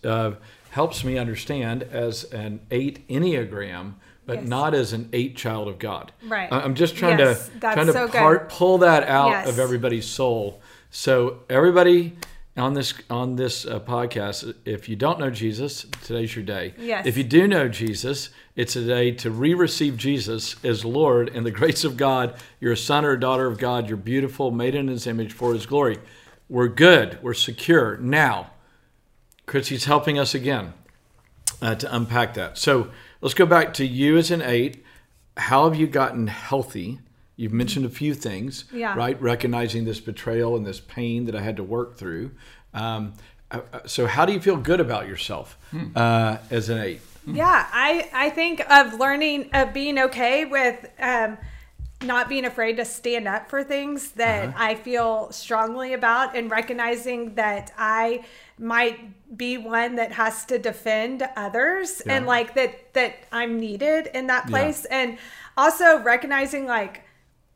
uh, 0.04 0.32
helps 0.70 1.04
me 1.04 1.18
understand 1.18 1.82
as 1.84 2.24
an 2.24 2.60
eight 2.70 3.06
Enneagram. 3.08 3.94
But 4.24 4.42
Yes. 4.42 4.48
not 4.48 4.72
as 4.72 4.92
an 4.92 5.08
eight 5.12 5.36
child 5.36 5.66
of 5.66 5.80
God. 5.80 6.12
Right. 6.28 6.48
I'm 6.52 6.74
just 6.76 6.94
trying 6.94 7.18
Yes, 7.18 7.48
to 7.48 7.58
trying 7.58 7.86
to 7.86 7.92
so 7.92 8.06
part, 8.06 8.48
pull 8.50 8.78
that 8.78 9.08
out 9.08 9.30
Yes. 9.30 9.48
of 9.48 9.58
everybody's 9.58 10.06
soul. 10.06 10.62
So 10.90 11.40
everybody 11.50 12.14
on 12.56 12.74
this 12.74 12.94
on 13.10 13.34
this 13.34 13.66
uh, 13.66 13.80
podcast, 13.80 14.54
if 14.64 14.88
you 14.88 14.94
don't 14.94 15.18
know 15.18 15.28
Jesus, 15.30 15.86
today's 16.04 16.36
your 16.36 16.44
day. 16.44 16.72
Yes. 16.78 17.04
If 17.04 17.16
you 17.16 17.24
do 17.24 17.48
know 17.48 17.66
Jesus, 17.66 18.28
it's 18.54 18.76
a 18.76 18.84
day 18.86 19.10
to 19.10 19.28
re-receive 19.30 19.96
Jesus 19.96 20.54
as 20.64 20.84
Lord 20.84 21.28
in 21.28 21.42
the 21.42 21.50
grace 21.50 21.82
of 21.82 21.96
God. 21.96 22.36
You're 22.60 22.74
a 22.74 22.76
son 22.76 23.04
or 23.04 23.10
a 23.12 23.20
daughter 23.20 23.46
of 23.48 23.58
God. 23.58 23.88
You're 23.88 23.96
beautiful, 23.96 24.52
made 24.52 24.76
in 24.76 24.86
His 24.86 25.08
image 25.08 25.32
for 25.32 25.52
His 25.52 25.66
glory. 25.66 25.98
We're 26.48 26.68
good. 26.68 27.18
We're 27.22 27.34
secure. 27.34 27.96
Now, 27.96 28.52
Chrissy's 29.52 29.84
helping 29.84 30.18
us 30.18 30.34
again 30.34 30.72
uh, 31.60 31.74
to 31.74 31.94
unpack 31.94 32.32
that. 32.34 32.56
So 32.56 32.88
let's 33.20 33.34
go 33.34 33.44
back 33.44 33.74
to 33.74 33.84
you 33.86 34.16
as 34.16 34.30
an 34.30 34.40
eight. 34.40 34.82
How 35.36 35.64
have 35.68 35.78
you 35.78 35.86
gotten 35.86 36.26
healthy? 36.28 37.00
You've 37.36 37.52
mentioned 37.52 37.84
a 37.84 37.90
few 37.90 38.14
things, 38.14 38.64
Yeah. 38.72 38.94
right? 38.96 39.20
Recognizing 39.20 39.84
this 39.84 40.00
betrayal 40.00 40.56
and 40.56 40.64
this 40.66 40.80
pain 40.80 41.26
that 41.26 41.34
I 41.34 41.42
had 41.42 41.56
to 41.58 41.62
work 41.62 41.98
through. 41.98 42.30
Um, 42.72 43.12
uh, 43.50 43.60
uh, 43.74 43.80
so, 43.86 44.06
how 44.06 44.24
do 44.24 44.32
you 44.32 44.40
feel 44.40 44.56
good 44.56 44.80
about 44.80 45.06
yourself 45.06 45.58
uh, 45.94 46.38
as 46.50 46.70
an 46.70 46.78
eight? 46.78 47.00
Yeah, 47.26 47.66
I 47.72 48.08
I 48.14 48.30
think 48.30 48.60
of 48.70 48.94
learning 48.98 49.50
of 49.52 49.74
being 49.74 49.98
okay 49.98 50.46
with 50.46 50.86
um, 50.98 51.36
not 52.02 52.28
being 52.30 52.46
afraid 52.46 52.76
to 52.78 52.84
stand 52.86 53.28
up 53.28 53.50
for 53.50 53.62
things 53.62 54.12
that 54.12 54.48
Uh-huh. 54.48 54.56
I 54.70 54.74
feel 54.76 55.30
strongly 55.30 55.92
about, 55.92 56.34
and 56.36 56.50
recognizing 56.50 57.34
that 57.34 57.70
I 57.76 58.24
might 58.58 58.98
be 59.36 59.56
one 59.58 59.96
that 59.96 60.12
has 60.12 60.44
to 60.46 60.58
defend 60.58 61.22
others, 61.36 62.00
and 62.02 62.26
like 62.26 62.54
that 62.54 62.92
that 62.94 63.14
I'm 63.32 63.58
needed 63.58 64.08
in 64.12 64.26
that 64.26 64.44
Yeah. 64.44 64.50
place, 64.50 64.84
and 64.86 65.18
also 65.56 65.98
recognizing 66.00 66.66
like 66.66 67.02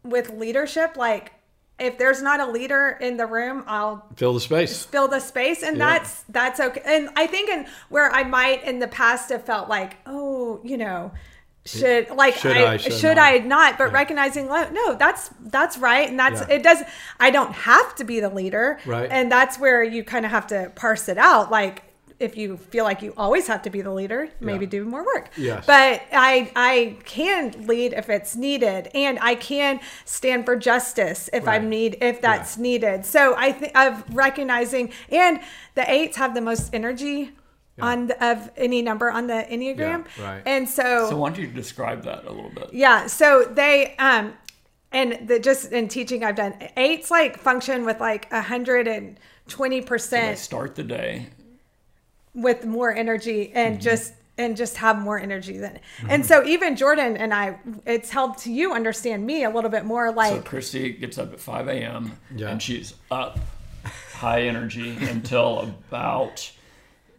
with 0.02 0.30
leadership, 0.30 0.96
like 0.96 1.32
if 1.78 1.98
there's 1.98 2.22
not 2.22 2.40
a 2.40 2.46
leader 2.46 2.96
in 3.02 3.18
the 3.18 3.26
room, 3.26 3.62
I'll 3.66 4.06
Fill 4.16 4.32
the 4.32 4.40
space. 4.40 4.86
fill 4.86 5.08
the 5.08 5.20
space 5.20 5.62
and 5.62 5.76
Yeah. 5.76 5.84
that's 5.98 6.24
that's 6.30 6.58
okay 6.60 6.80
and 6.86 7.10
i 7.16 7.26
think 7.26 7.50
in 7.50 7.66
where 7.90 8.10
i 8.12 8.22
might 8.24 8.64
in 8.64 8.78
the 8.78 8.88
past 8.88 9.28
have 9.28 9.44
felt 9.44 9.68
like 9.68 9.98
oh 10.06 10.58
you 10.64 10.78
know 10.78 11.12
should 11.66 12.10
like 12.10 12.34
Should 12.36 12.56
I, 12.56 12.72
I, 12.74 12.76
should 12.78 12.92
should 12.94 13.16
not? 13.16 13.32
I 13.32 13.38
not 13.38 13.78
but 13.78 13.92
recognizing 13.92 14.46
no 14.46 14.94
that's 14.94 15.30
that's 15.46 15.76
right 15.78 16.08
and 16.08 16.18
that's 16.18 16.40
Yeah. 16.40 16.56
it 16.56 16.62
does 16.62 16.82
I 17.20 17.30
don't 17.30 17.52
have 17.52 17.94
to 17.96 18.04
be 18.04 18.20
the 18.20 18.30
leader 18.30 18.78
Right. 18.86 19.08
and 19.10 19.30
that's 19.30 19.58
where 19.58 19.82
you 19.82 20.04
kind 20.04 20.24
of 20.24 20.30
have 20.30 20.46
to 20.48 20.70
parse 20.74 21.08
it 21.08 21.18
out 21.18 21.50
like 21.50 21.82
if 22.18 22.34
you 22.34 22.56
feel 22.56 22.84
like 22.84 23.02
you 23.02 23.12
always 23.18 23.46
have 23.46 23.60
to 23.60 23.68
be 23.68 23.82
the 23.82 23.92
leader 23.92 24.30
maybe 24.40 24.64
Yeah. 24.64 24.70
do 24.70 24.84
more 24.86 25.04
work 25.04 25.28
Yes. 25.36 25.66
but 25.66 26.00
I 26.12 26.50
I 26.56 26.96
can 27.04 27.66
lead 27.66 27.92
if 27.92 28.08
it's 28.08 28.34
needed 28.34 28.88
and 28.94 29.18
I 29.20 29.34
can 29.34 29.80
stand 30.06 30.46
for 30.46 30.56
justice 30.56 31.28
if 31.34 31.46
I 31.46 31.58
Right. 31.58 31.64
need 31.64 31.98
if 32.00 32.22
that's 32.22 32.56
needed 32.56 33.04
so 33.04 33.34
I 33.36 33.52
think 33.52 33.76
of 33.76 34.02
recognizing 34.14 34.92
and 35.10 35.40
the 35.74 35.90
eights 35.90 36.16
have 36.16 36.34
the 36.34 36.40
most 36.40 36.72
energy 36.72 37.32
on 37.80 38.06
the, 38.08 38.26
of 38.26 38.50
any 38.56 38.80
number 38.82 39.10
on 39.10 39.26
the 39.26 39.46
enneagram 39.50 40.04
Yeah, 40.18 40.24
right. 40.24 40.42
and 40.46 40.68
So 40.68 41.14
why 41.16 41.30
don't 41.30 41.38
you 41.38 41.46
describe 41.48 42.04
that 42.04 42.24
a 42.24 42.32
little 42.32 42.50
bit? 42.50 42.72
yeah, 42.72 43.06
so 43.06 43.44
they 43.44 43.94
um 43.96 44.32
and 44.92 45.28
the 45.28 45.38
just 45.38 45.72
in 45.72 45.88
teaching 45.88 46.24
I've 46.24 46.36
done 46.36 46.54
eights 46.76 47.10
like 47.10 47.38
function 47.38 47.84
with 47.84 48.00
like 48.00 48.30
a 48.32 48.40
hundred 48.42 48.88
and 48.88 49.18
twenty 49.48 49.80
They 49.80 49.86
percent 49.86 50.38
start 50.38 50.74
the 50.74 50.84
day. 50.84 51.26
with 52.34 52.64
more 52.64 52.94
energy 52.94 53.46
Mm-hmm. 53.48 53.58
and 53.58 53.80
just 53.80 54.12
and 54.38 54.54
just 54.56 54.76
have 54.76 54.98
more 54.98 55.18
energy 55.18 55.56
than 55.56 55.80
and 56.10 56.24
so 56.24 56.44
even 56.44 56.76
Jordan 56.76 57.16
and 57.16 57.32
I 57.32 57.58
it's 57.86 58.10
helped 58.10 58.46
you 58.46 58.74
understand 58.74 59.24
me 59.26 59.44
a 59.44 59.50
little 59.50 59.70
bit 59.70 59.84
more 59.86 60.08
So 60.10 60.14
like 60.14 60.44
Christy 60.44 60.90
gets 60.92 61.16
up 61.18 61.32
at 61.32 61.40
5 61.40 61.68
a.m. 61.68 62.18
Yeah. 62.34 62.50
and 62.50 62.62
she's 62.62 62.94
up 63.10 63.38
high 64.12 64.42
energy 64.42 64.96
until 65.08 65.60
about 65.60 66.50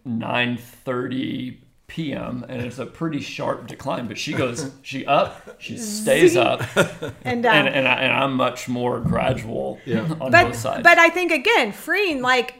9:30 0.07 1.57
p.m. 1.87 2.45
and 2.49 2.61
it's 2.61 2.79
a 2.79 2.85
pretty 2.85 3.19
sharp 3.21 3.67
decline. 3.67 4.07
But 4.07 4.17
she 4.17 4.33
goes, 4.33 4.71
she 4.81 5.05
up, 5.05 5.55
she 5.59 5.77
stays 5.77 6.35
up, 6.35 6.61
and 7.23 7.45
um, 7.45 7.55
and 7.55 7.67
and, 7.67 7.87
I, 7.87 7.93
and 8.01 8.13
I'm 8.13 8.33
much 8.33 8.67
more 8.67 8.99
gradual 8.99 9.79
on 9.87 10.31
but 10.31 10.31
both 10.47 10.55
sides. 10.55 10.83
but 10.83 10.97
I 10.97 11.09
think 11.09 11.31
again 11.31 11.71
freeing 11.71 12.21
like 12.21 12.55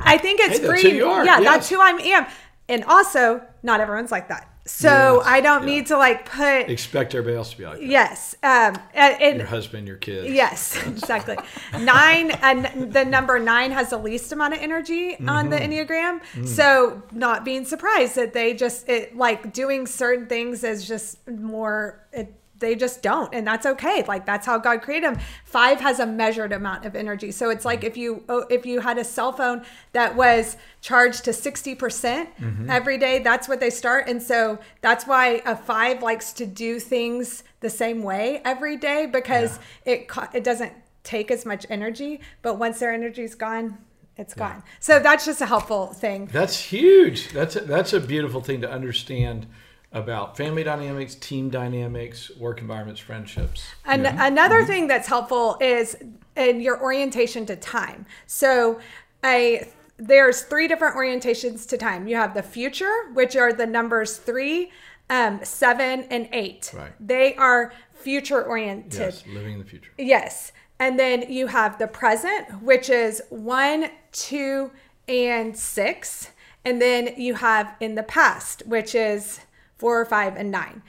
I 0.00 0.18
think 0.18 0.40
it's 0.40 0.58
Hey, 0.58 0.66
freeing 0.66 0.90
who 0.90 0.96
you 0.96 1.06
are, 1.06 1.24
yeah 1.24 1.40
yes. 1.40 1.44
that's 1.52 1.68
who 1.68 1.80
I 1.80 1.90
am 1.90 2.26
and 2.68 2.84
also 2.84 3.42
not 3.62 3.80
everyone's 3.80 4.12
like 4.12 4.28
that 4.28 4.48
so 4.66 5.16
Yes, 5.18 5.26
I 5.26 5.40
don't 5.42 5.62
yeah. 5.68 5.74
need 5.74 5.86
to 5.88 5.96
like 5.98 6.28
put 6.30 6.70
Expect 6.70 7.14
everybody 7.14 7.36
else 7.36 7.50
to 7.50 7.58
be 7.58 7.64
like 7.64 7.80
that. 7.80 7.86
yes 7.86 8.34
um 8.42 8.76
and, 8.94 9.22
and 9.22 9.36
Your 9.38 9.46
husband, 9.46 9.86
your 9.86 9.96
kids. 9.98 10.28
Yes, 10.32 10.76
exactly. 10.86 11.36
Nine, 11.78 12.30
and 12.30 12.92
the 12.92 13.04
number 13.04 13.38
nine 13.38 13.72
has 13.72 13.90
the 13.90 13.98
least 13.98 14.32
amount 14.32 14.54
of 14.54 14.60
energy 14.60 15.16
on 15.26 15.50
the 15.50 15.56
Enneagram. 15.58 16.20
So, 16.46 17.02
not 17.12 17.44
being 17.44 17.64
surprised 17.64 18.14
that 18.16 18.32
they 18.32 18.54
just, 18.54 18.88
it, 18.88 19.16
like 19.16 19.52
doing 19.52 19.86
certain 19.86 20.26
things 20.26 20.64
is 20.64 20.86
just 20.86 21.26
more, 21.28 22.04
it, 22.12 22.32
they 22.58 22.74
just 22.74 23.02
don't. 23.02 23.34
And 23.34 23.46
that's 23.46 23.66
okay. 23.66 24.04
Like, 24.06 24.26
that's 24.26 24.46
how 24.46 24.58
God 24.58 24.82
created 24.82 25.04
them. 25.04 25.20
Five 25.44 25.80
has 25.80 26.00
a 26.00 26.06
measured 26.06 26.52
amount 26.52 26.84
of 26.84 26.94
energy. 26.94 27.30
So, 27.30 27.50
it's 27.50 27.64
like 27.64 27.84
if 27.84 27.96
you, 27.96 28.24
oh, 28.28 28.46
if 28.50 28.64
you 28.64 28.80
had 28.80 28.98
a 28.98 29.04
cell 29.04 29.32
phone 29.32 29.64
that 29.92 30.16
was 30.16 30.56
charged 30.80 31.24
to 31.24 31.30
60% 31.30 31.76
mm-hmm. 31.76 32.70
every 32.70 32.98
day, 32.98 33.18
that's 33.18 33.48
what 33.48 33.60
they 33.60 33.70
start. 33.70 34.08
And 34.08 34.22
so, 34.22 34.58
that's 34.80 35.06
why 35.06 35.42
a 35.44 35.56
five 35.56 36.02
likes 36.02 36.32
to 36.34 36.46
do 36.46 36.78
things 36.78 37.42
the 37.60 37.70
same 37.70 38.02
way 38.02 38.42
every 38.44 38.76
day 38.76 39.06
because 39.06 39.58
it 39.86 40.06
it 40.34 40.44
doesn't 40.44 40.72
take 41.02 41.30
as 41.30 41.46
much 41.46 41.64
energy 41.70 42.20
but 42.42 42.58
once 42.58 42.78
their 42.78 42.92
energy's 42.92 43.34
gone 43.34 43.78
it's 44.16 44.34
gone. 44.34 44.62
So 44.78 45.00
that's 45.00 45.24
just 45.24 45.40
a 45.40 45.46
helpful 45.46 45.88
thing. 45.88 46.26
That's 46.26 46.58
huge. 46.58 47.30
That's 47.30 47.56
a, 47.56 47.60
that's 47.60 47.92
a 47.92 48.00
beautiful 48.00 48.40
thing 48.40 48.60
to 48.60 48.70
understand 48.70 49.46
about 49.94 50.36
family 50.36 50.64
dynamics, 50.64 51.14
team 51.14 51.48
dynamics, 51.48 52.30
work 52.36 52.60
environments, 52.60 53.00
friendships. 53.00 53.64
And 53.86 54.06
another 54.06 54.64
thing 54.64 54.88
that's 54.88 55.08
helpful 55.08 55.56
is 55.60 55.96
in 56.36 56.60
your 56.60 56.82
orientation 56.82 57.46
to 57.46 57.56
time. 57.56 58.04
So 58.26 58.80
a 59.24 59.68
there's 59.96 60.42
three 60.42 60.66
different 60.66 60.96
orientations 60.96 61.68
to 61.68 61.78
time. 61.78 62.08
You 62.08 62.16
have 62.16 62.34
the 62.34 62.42
future, 62.42 62.92
which 63.12 63.36
are 63.36 63.52
the 63.52 63.66
numbers 63.66 64.16
three, 64.16 64.72
um, 65.08 65.38
seven, 65.44 66.02
and 66.10 66.28
eight. 66.32 66.72
Right. 66.74 66.92
They 66.98 67.36
are 67.36 67.72
future 67.92 68.42
oriented. 68.42 68.98
Yes, 68.98 69.24
living 69.28 69.54
in 69.54 69.58
the 69.60 69.64
future. 69.64 69.92
Yes. 69.96 70.50
And 70.80 70.98
then 70.98 71.30
you 71.30 71.46
have 71.46 71.78
the 71.78 71.86
present, 71.86 72.60
which 72.60 72.90
is 72.90 73.22
one, 73.30 73.90
two, 74.10 74.72
and 75.06 75.56
six. 75.56 76.30
And 76.64 76.82
then 76.82 77.14
you 77.16 77.34
have 77.34 77.76
in 77.78 77.94
the 77.94 78.02
past, 78.02 78.66
which 78.66 78.96
is 78.96 79.40
four, 79.84 80.02
five, 80.06 80.34
and 80.34 80.50
nine. 80.50 80.80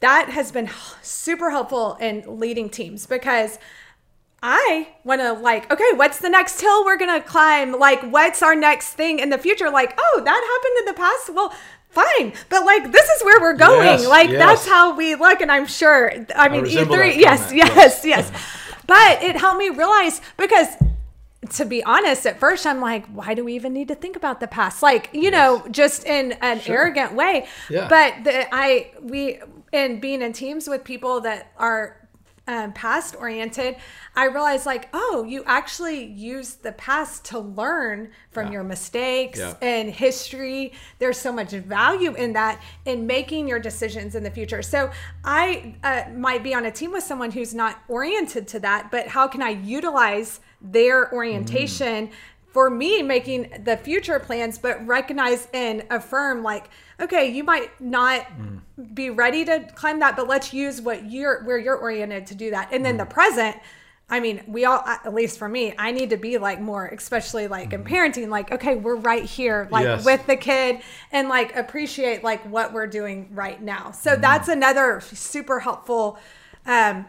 That 0.00 0.28
has 0.28 0.52
been 0.52 0.68
super 1.00 1.48
helpful 1.48 1.96
in 1.98 2.22
leading 2.38 2.68
teams 2.68 3.06
because 3.06 3.58
I 4.42 4.88
want 5.04 5.22
to 5.22 5.32
like, 5.32 5.72
okay, 5.72 5.92
what's 5.94 6.18
the 6.18 6.28
next 6.28 6.60
hill 6.60 6.84
we're 6.84 6.98
going 6.98 7.18
to 7.18 7.26
climb? 7.26 7.72
Like, 7.72 8.02
what's 8.02 8.42
our 8.42 8.54
next 8.54 8.92
thing 8.92 9.20
in 9.20 9.30
the 9.30 9.38
future? 9.38 9.70
Like, 9.70 9.94
oh, 9.96 10.20
that 10.22 10.34
happened 10.52 10.78
in 10.80 10.84
the 10.84 11.00
past. 11.00 11.34
Well, 11.34 11.54
fine. 11.88 12.34
But 12.50 12.66
like, 12.66 12.92
this 12.92 13.08
is 13.08 13.24
where 13.24 13.40
we're 13.40 13.56
going. 13.56 13.86
Yes, 13.86 14.06
like, 14.06 14.28
yes. 14.28 14.38
that's 14.38 14.68
how 14.68 14.94
we 14.94 15.14
look. 15.14 15.40
And 15.40 15.50
I'm 15.50 15.66
sure, 15.66 16.12
I 16.34 16.50
mean, 16.50 16.60
resemble 16.60 16.96
E3, 16.96 16.98
that 16.98 17.16
yes, 17.16 17.52
yes, 17.54 18.04
yes. 18.04 18.30
but 18.86 19.22
it 19.22 19.36
helped 19.36 19.58
me 19.58 19.70
realize 19.70 20.20
because 20.36 20.68
to 21.50 21.64
be 21.64 21.82
honest, 21.84 22.26
at 22.26 22.38
first 22.40 22.66
I'm 22.66 22.80
like, 22.80 23.06
why 23.06 23.34
do 23.34 23.44
we 23.44 23.54
even 23.54 23.72
need 23.72 23.88
to 23.88 23.94
think 23.94 24.16
about 24.16 24.40
the 24.40 24.46
past? 24.46 24.82
Like, 24.82 25.10
you 25.12 25.30
know, 25.30 25.64
just 25.70 26.04
in 26.04 26.32
an 26.40 26.60
arrogant 26.66 27.14
way. 27.14 27.46
Yeah. 27.70 27.88
But 27.88 28.24
the, 28.24 28.54
I, 28.54 28.92
we, 29.00 29.40
in 29.72 30.00
being 30.00 30.22
in 30.22 30.32
teams 30.32 30.68
with 30.68 30.84
people 30.84 31.20
that 31.22 31.52
are 31.58 32.08
um, 32.48 32.72
past 32.74 33.16
oriented, 33.16 33.74
I 34.14 34.26
realized 34.26 34.66
like, 34.66 34.88
oh, 34.92 35.24
you 35.28 35.42
actually 35.46 36.04
use 36.04 36.54
the 36.54 36.70
past 36.72 37.24
to 37.26 37.40
learn 37.40 38.12
from 38.30 38.46
Yeah. 38.46 38.52
your 38.52 38.62
mistakes 38.62 39.40
Yeah. 39.40 39.54
and 39.60 39.90
history. 39.90 40.72
There's 41.00 41.18
so 41.18 41.32
much 41.32 41.50
value 41.50 42.14
in 42.14 42.34
that 42.34 42.62
in 42.84 43.06
making 43.06 43.48
your 43.48 43.58
decisions 43.58 44.14
in 44.14 44.22
the 44.22 44.30
future. 44.30 44.62
So 44.62 44.92
I 45.24 45.74
uh, 45.82 46.04
might 46.16 46.44
be 46.44 46.54
on 46.54 46.64
a 46.66 46.70
team 46.70 46.92
with 46.92 47.02
someone 47.02 47.32
who's 47.32 47.52
not 47.52 47.80
oriented 47.88 48.46
to 48.48 48.60
that, 48.60 48.92
but 48.92 49.08
how 49.08 49.26
can 49.26 49.42
I 49.42 49.50
utilize 49.50 50.38
their 50.60 51.06
mm. 51.06 51.12
orientation? 51.12 52.10
For 52.52 52.70
me, 52.70 53.02
making 53.02 53.64
the 53.64 53.76
future 53.76 54.18
plans, 54.18 54.56
but 54.56 54.86
recognize 54.86 55.46
and 55.52 55.84
affirm, 55.90 56.42
like, 56.42 56.70
okay, 56.98 57.30
you 57.30 57.44
might 57.44 57.78
not 57.82 58.22
mm. 58.22 58.94
be 58.94 59.10
ready 59.10 59.44
to 59.44 59.60
climb 59.74 60.00
that, 60.00 60.16
but 60.16 60.26
let's 60.26 60.54
use 60.54 60.80
what 60.80 61.10
you're 61.10 61.44
where 61.44 61.58
you're 61.58 61.76
oriented 61.76 62.26
to 62.28 62.34
do 62.34 62.50
that. 62.52 62.72
And 62.72 62.82
then 62.82 62.94
mm. 62.94 63.00
the 63.00 63.04
present, 63.04 63.56
I 64.08 64.20
mean, 64.20 64.42
we 64.46 64.64
all, 64.64 64.78
at 64.86 65.12
least 65.12 65.36
for 65.38 65.48
me, 65.48 65.74
I 65.76 65.90
need 65.90 66.10
to 66.10 66.16
be 66.16 66.38
like 66.38 66.60
more, 66.60 66.86
especially 66.86 67.48
like 67.48 67.72
in 67.72 67.84
parenting, 67.84 68.28
like, 68.28 68.52
okay, 68.52 68.76
we're 68.76 68.96
right 68.96 69.24
here, 69.24 69.68
like 69.70 69.84
Yes. 69.84 70.04
with 70.04 70.26
the 70.26 70.36
kid 70.36 70.80
and 71.10 71.28
like 71.28 71.56
appreciate 71.56 72.22
like 72.24 72.42
what 72.50 72.72
we're 72.72 72.86
doing 72.86 73.28
right 73.32 73.60
now. 73.60 73.90
So 73.90 74.14
that's 74.16 74.48
another 74.48 75.00
super 75.00 75.58
helpful, 75.58 76.18
um, 76.64 77.04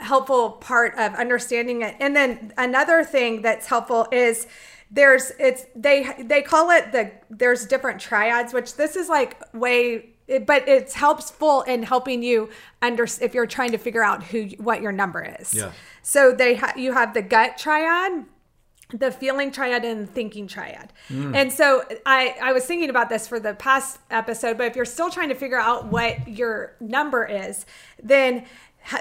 helpful 0.00 0.50
part 0.52 0.94
of 0.98 1.14
understanding 1.14 1.82
it. 1.82 1.96
And 2.00 2.14
then 2.16 2.52
another 2.56 3.04
thing 3.04 3.42
that's 3.42 3.66
helpful 3.66 4.06
is 4.12 4.46
there's 4.90 5.32
it's 5.38 5.66
they 5.76 6.12
they 6.18 6.42
call 6.42 6.70
it 6.70 6.92
the 6.92 7.12
there's 7.30 7.66
different 7.66 8.00
triads, 8.00 8.52
which 8.52 8.76
this 8.76 8.96
is 8.96 9.08
like 9.08 9.40
way 9.54 10.10
but 10.46 10.68
it's 10.68 10.94
helpful 10.94 11.62
in 11.62 11.82
helping 11.82 12.22
you 12.22 12.48
under 12.82 13.06
if 13.20 13.34
you're 13.34 13.46
trying 13.46 13.72
to 13.72 13.78
figure 13.78 14.02
out 14.02 14.22
who 14.24 14.48
what 14.58 14.80
your 14.80 14.92
number 14.92 15.36
is. 15.40 15.52
Yeah. 15.54 15.72
So 16.02 16.32
they 16.32 16.56
ha- 16.56 16.74
you 16.76 16.92
have 16.92 17.14
the 17.14 17.22
gut 17.22 17.58
triad, 17.58 18.24
the 18.92 19.10
feeling 19.10 19.50
triad 19.50 19.84
and 19.84 20.06
the 20.06 20.12
thinking 20.12 20.46
triad. 20.46 20.92
Mm. 21.08 21.34
And 21.34 21.52
so 21.52 21.84
I 22.06 22.36
I 22.40 22.52
was 22.52 22.64
thinking 22.64 22.90
about 22.90 23.08
this 23.08 23.26
for 23.26 23.40
the 23.40 23.54
past 23.54 23.98
episode, 24.10 24.56
but 24.56 24.68
if 24.68 24.76
you're 24.76 24.84
still 24.84 25.10
trying 25.10 25.30
to 25.30 25.34
figure 25.34 25.58
out 25.58 25.86
what 25.86 26.28
your 26.28 26.76
number 26.80 27.24
is, 27.24 27.66
then 28.02 28.46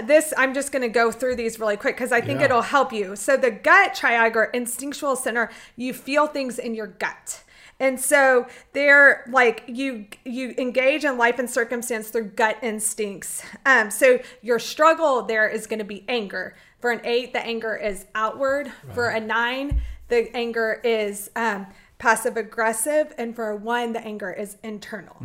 this 0.04 0.34
I'm 0.38 0.54
just 0.54 0.72
going 0.72 0.82
to 0.82 0.90
go 0.90 1.12
through 1.12 1.36
these 1.36 1.60
really 1.60 1.78
quick 1.78 1.96
because 1.96 2.12
I 2.12 2.22
think 2.22 2.40
Yeah. 2.40 2.46
it'll 2.46 2.62
help 2.62 2.92
you. 2.94 3.16
So 3.16 3.38
the 3.38 3.52
gut 3.52 3.96
triad 3.96 4.36
or 4.36 4.46
instinctual 4.46 5.16
center, 5.16 5.50
you 5.76 5.94
feel 5.94 6.28
things 6.28 6.60
in 6.60 6.76
your 6.76 6.88
gut. 6.88 7.44
And 7.82 7.98
so 8.00 8.46
they're 8.74 9.24
like 9.32 9.64
you 9.68 10.08
you 10.26 10.54
engage 10.58 11.06
in 11.06 11.18
life 11.18 11.40
and 11.40 11.50
circumstance 11.50 12.10
through 12.10 12.26
gut 12.32 12.58
instincts. 12.62 13.42
Um, 13.66 13.90
so 13.90 14.20
your 14.42 14.60
struggle 14.60 15.22
there 15.24 15.48
is 15.48 15.66
going 15.66 15.80
to 15.80 15.86
be 15.86 16.04
anger. 16.10 16.56
For 16.80 16.92
an 16.92 17.02
eight, 17.06 17.34
the 17.34 17.46
anger 17.46 17.76
is 17.76 18.06
outward. 18.16 18.72
For 18.94 19.10
a 19.10 19.20
nine, 19.20 19.82
the 20.10 20.30
anger 20.36 20.80
is 20.84 21.30
um, 21.36 21.68
passive 22.00 22.38
aggressive, 22.38 23.14
and 23.18 23.36
for 23.36 23.56
one, 23.56 23.94
the 23.94 24.00
anger 24.02 24.32
is 24.32 24.58
internal. 24.64 25.18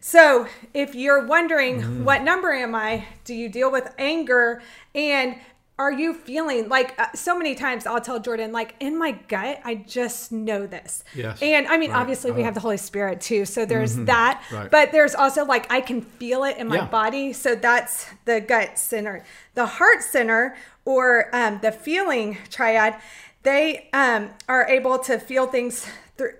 So 0.00 0.46
if 0.74 0.94
you're 0.94 1.24
wondering 1.24 2.04
what 2.04 2.22
number 2.22 2.52
am 2.52 2.74
I, 2.74 3.06
do 3.24 3.32
you 3.34 3.48
deal 3.48 3.70
with 3.72 3.94
anger 3.98 4.60
and 4.94 5.36
are 5.78 5.92
you 5.92 6.14
feeling 6.14 6.70
like 6.70 6.98
uh, 6.98 7.06
so 7.14 7.36
many 7.36 7.54
times 7.54 7.84
I'll 7.86 8.00
tell 8.00 8.18
Jordan, 8.18 8.50
like 8.50 8.74
in 8.80 8.98
my 8.98 9.12
gut, 9.12 9.60
I 9.62 9.74
just 9.74 10.32
know 10.32 10.66
this. 10.66 11.04
Yes. 11.14 11.40
And 11.42 11.66
I 11.68 11.76
mean, 11.76 11.90
Right. 11.90 12.00
obviously, 12.00 12.30
we 12.32 12.38
Uh-huh. 12.40 12.44
have 12.46 12.54
the 12.54 12.60
Holy 12.60 12.78
Spirit 12.78 13.20
too. 13.20 13.44
So 13.44 13.66
there's 13.66 13.94
that. 14.06 14.42
Right. 14.50 14.70
But 14.70 14.90
there's 14.92 15.14
also 15.14 15.44
like 15.44 15.70
I 15.70 15.82
can 15.82 16.00
feel 16.00 16.44
it 16.44 16.56
in 16.56 16.68
my 16.68 16.76
Yeah. 16.76 16.86
body. 16.86 17.34
So 17.34 17.54
that's 17.54 18.06
the 18.24 18.40
gut 18.40 18.78
center. 18.78 19.22
The 19.54 19.66
heart 19.66 20.02
center 20.02 20.56
or 20.86 21.28
um, 21.34 21.58
the 21.60 21.72
feeling 21.72 22.38
triad, 22.50 22.94
they 23.42 23.90
um, 23.92 24.30
are 24.48 24.66
able 24.68 24.98
to 25.00 25.18
feel 25.18 25.46
things, 25.46 25.86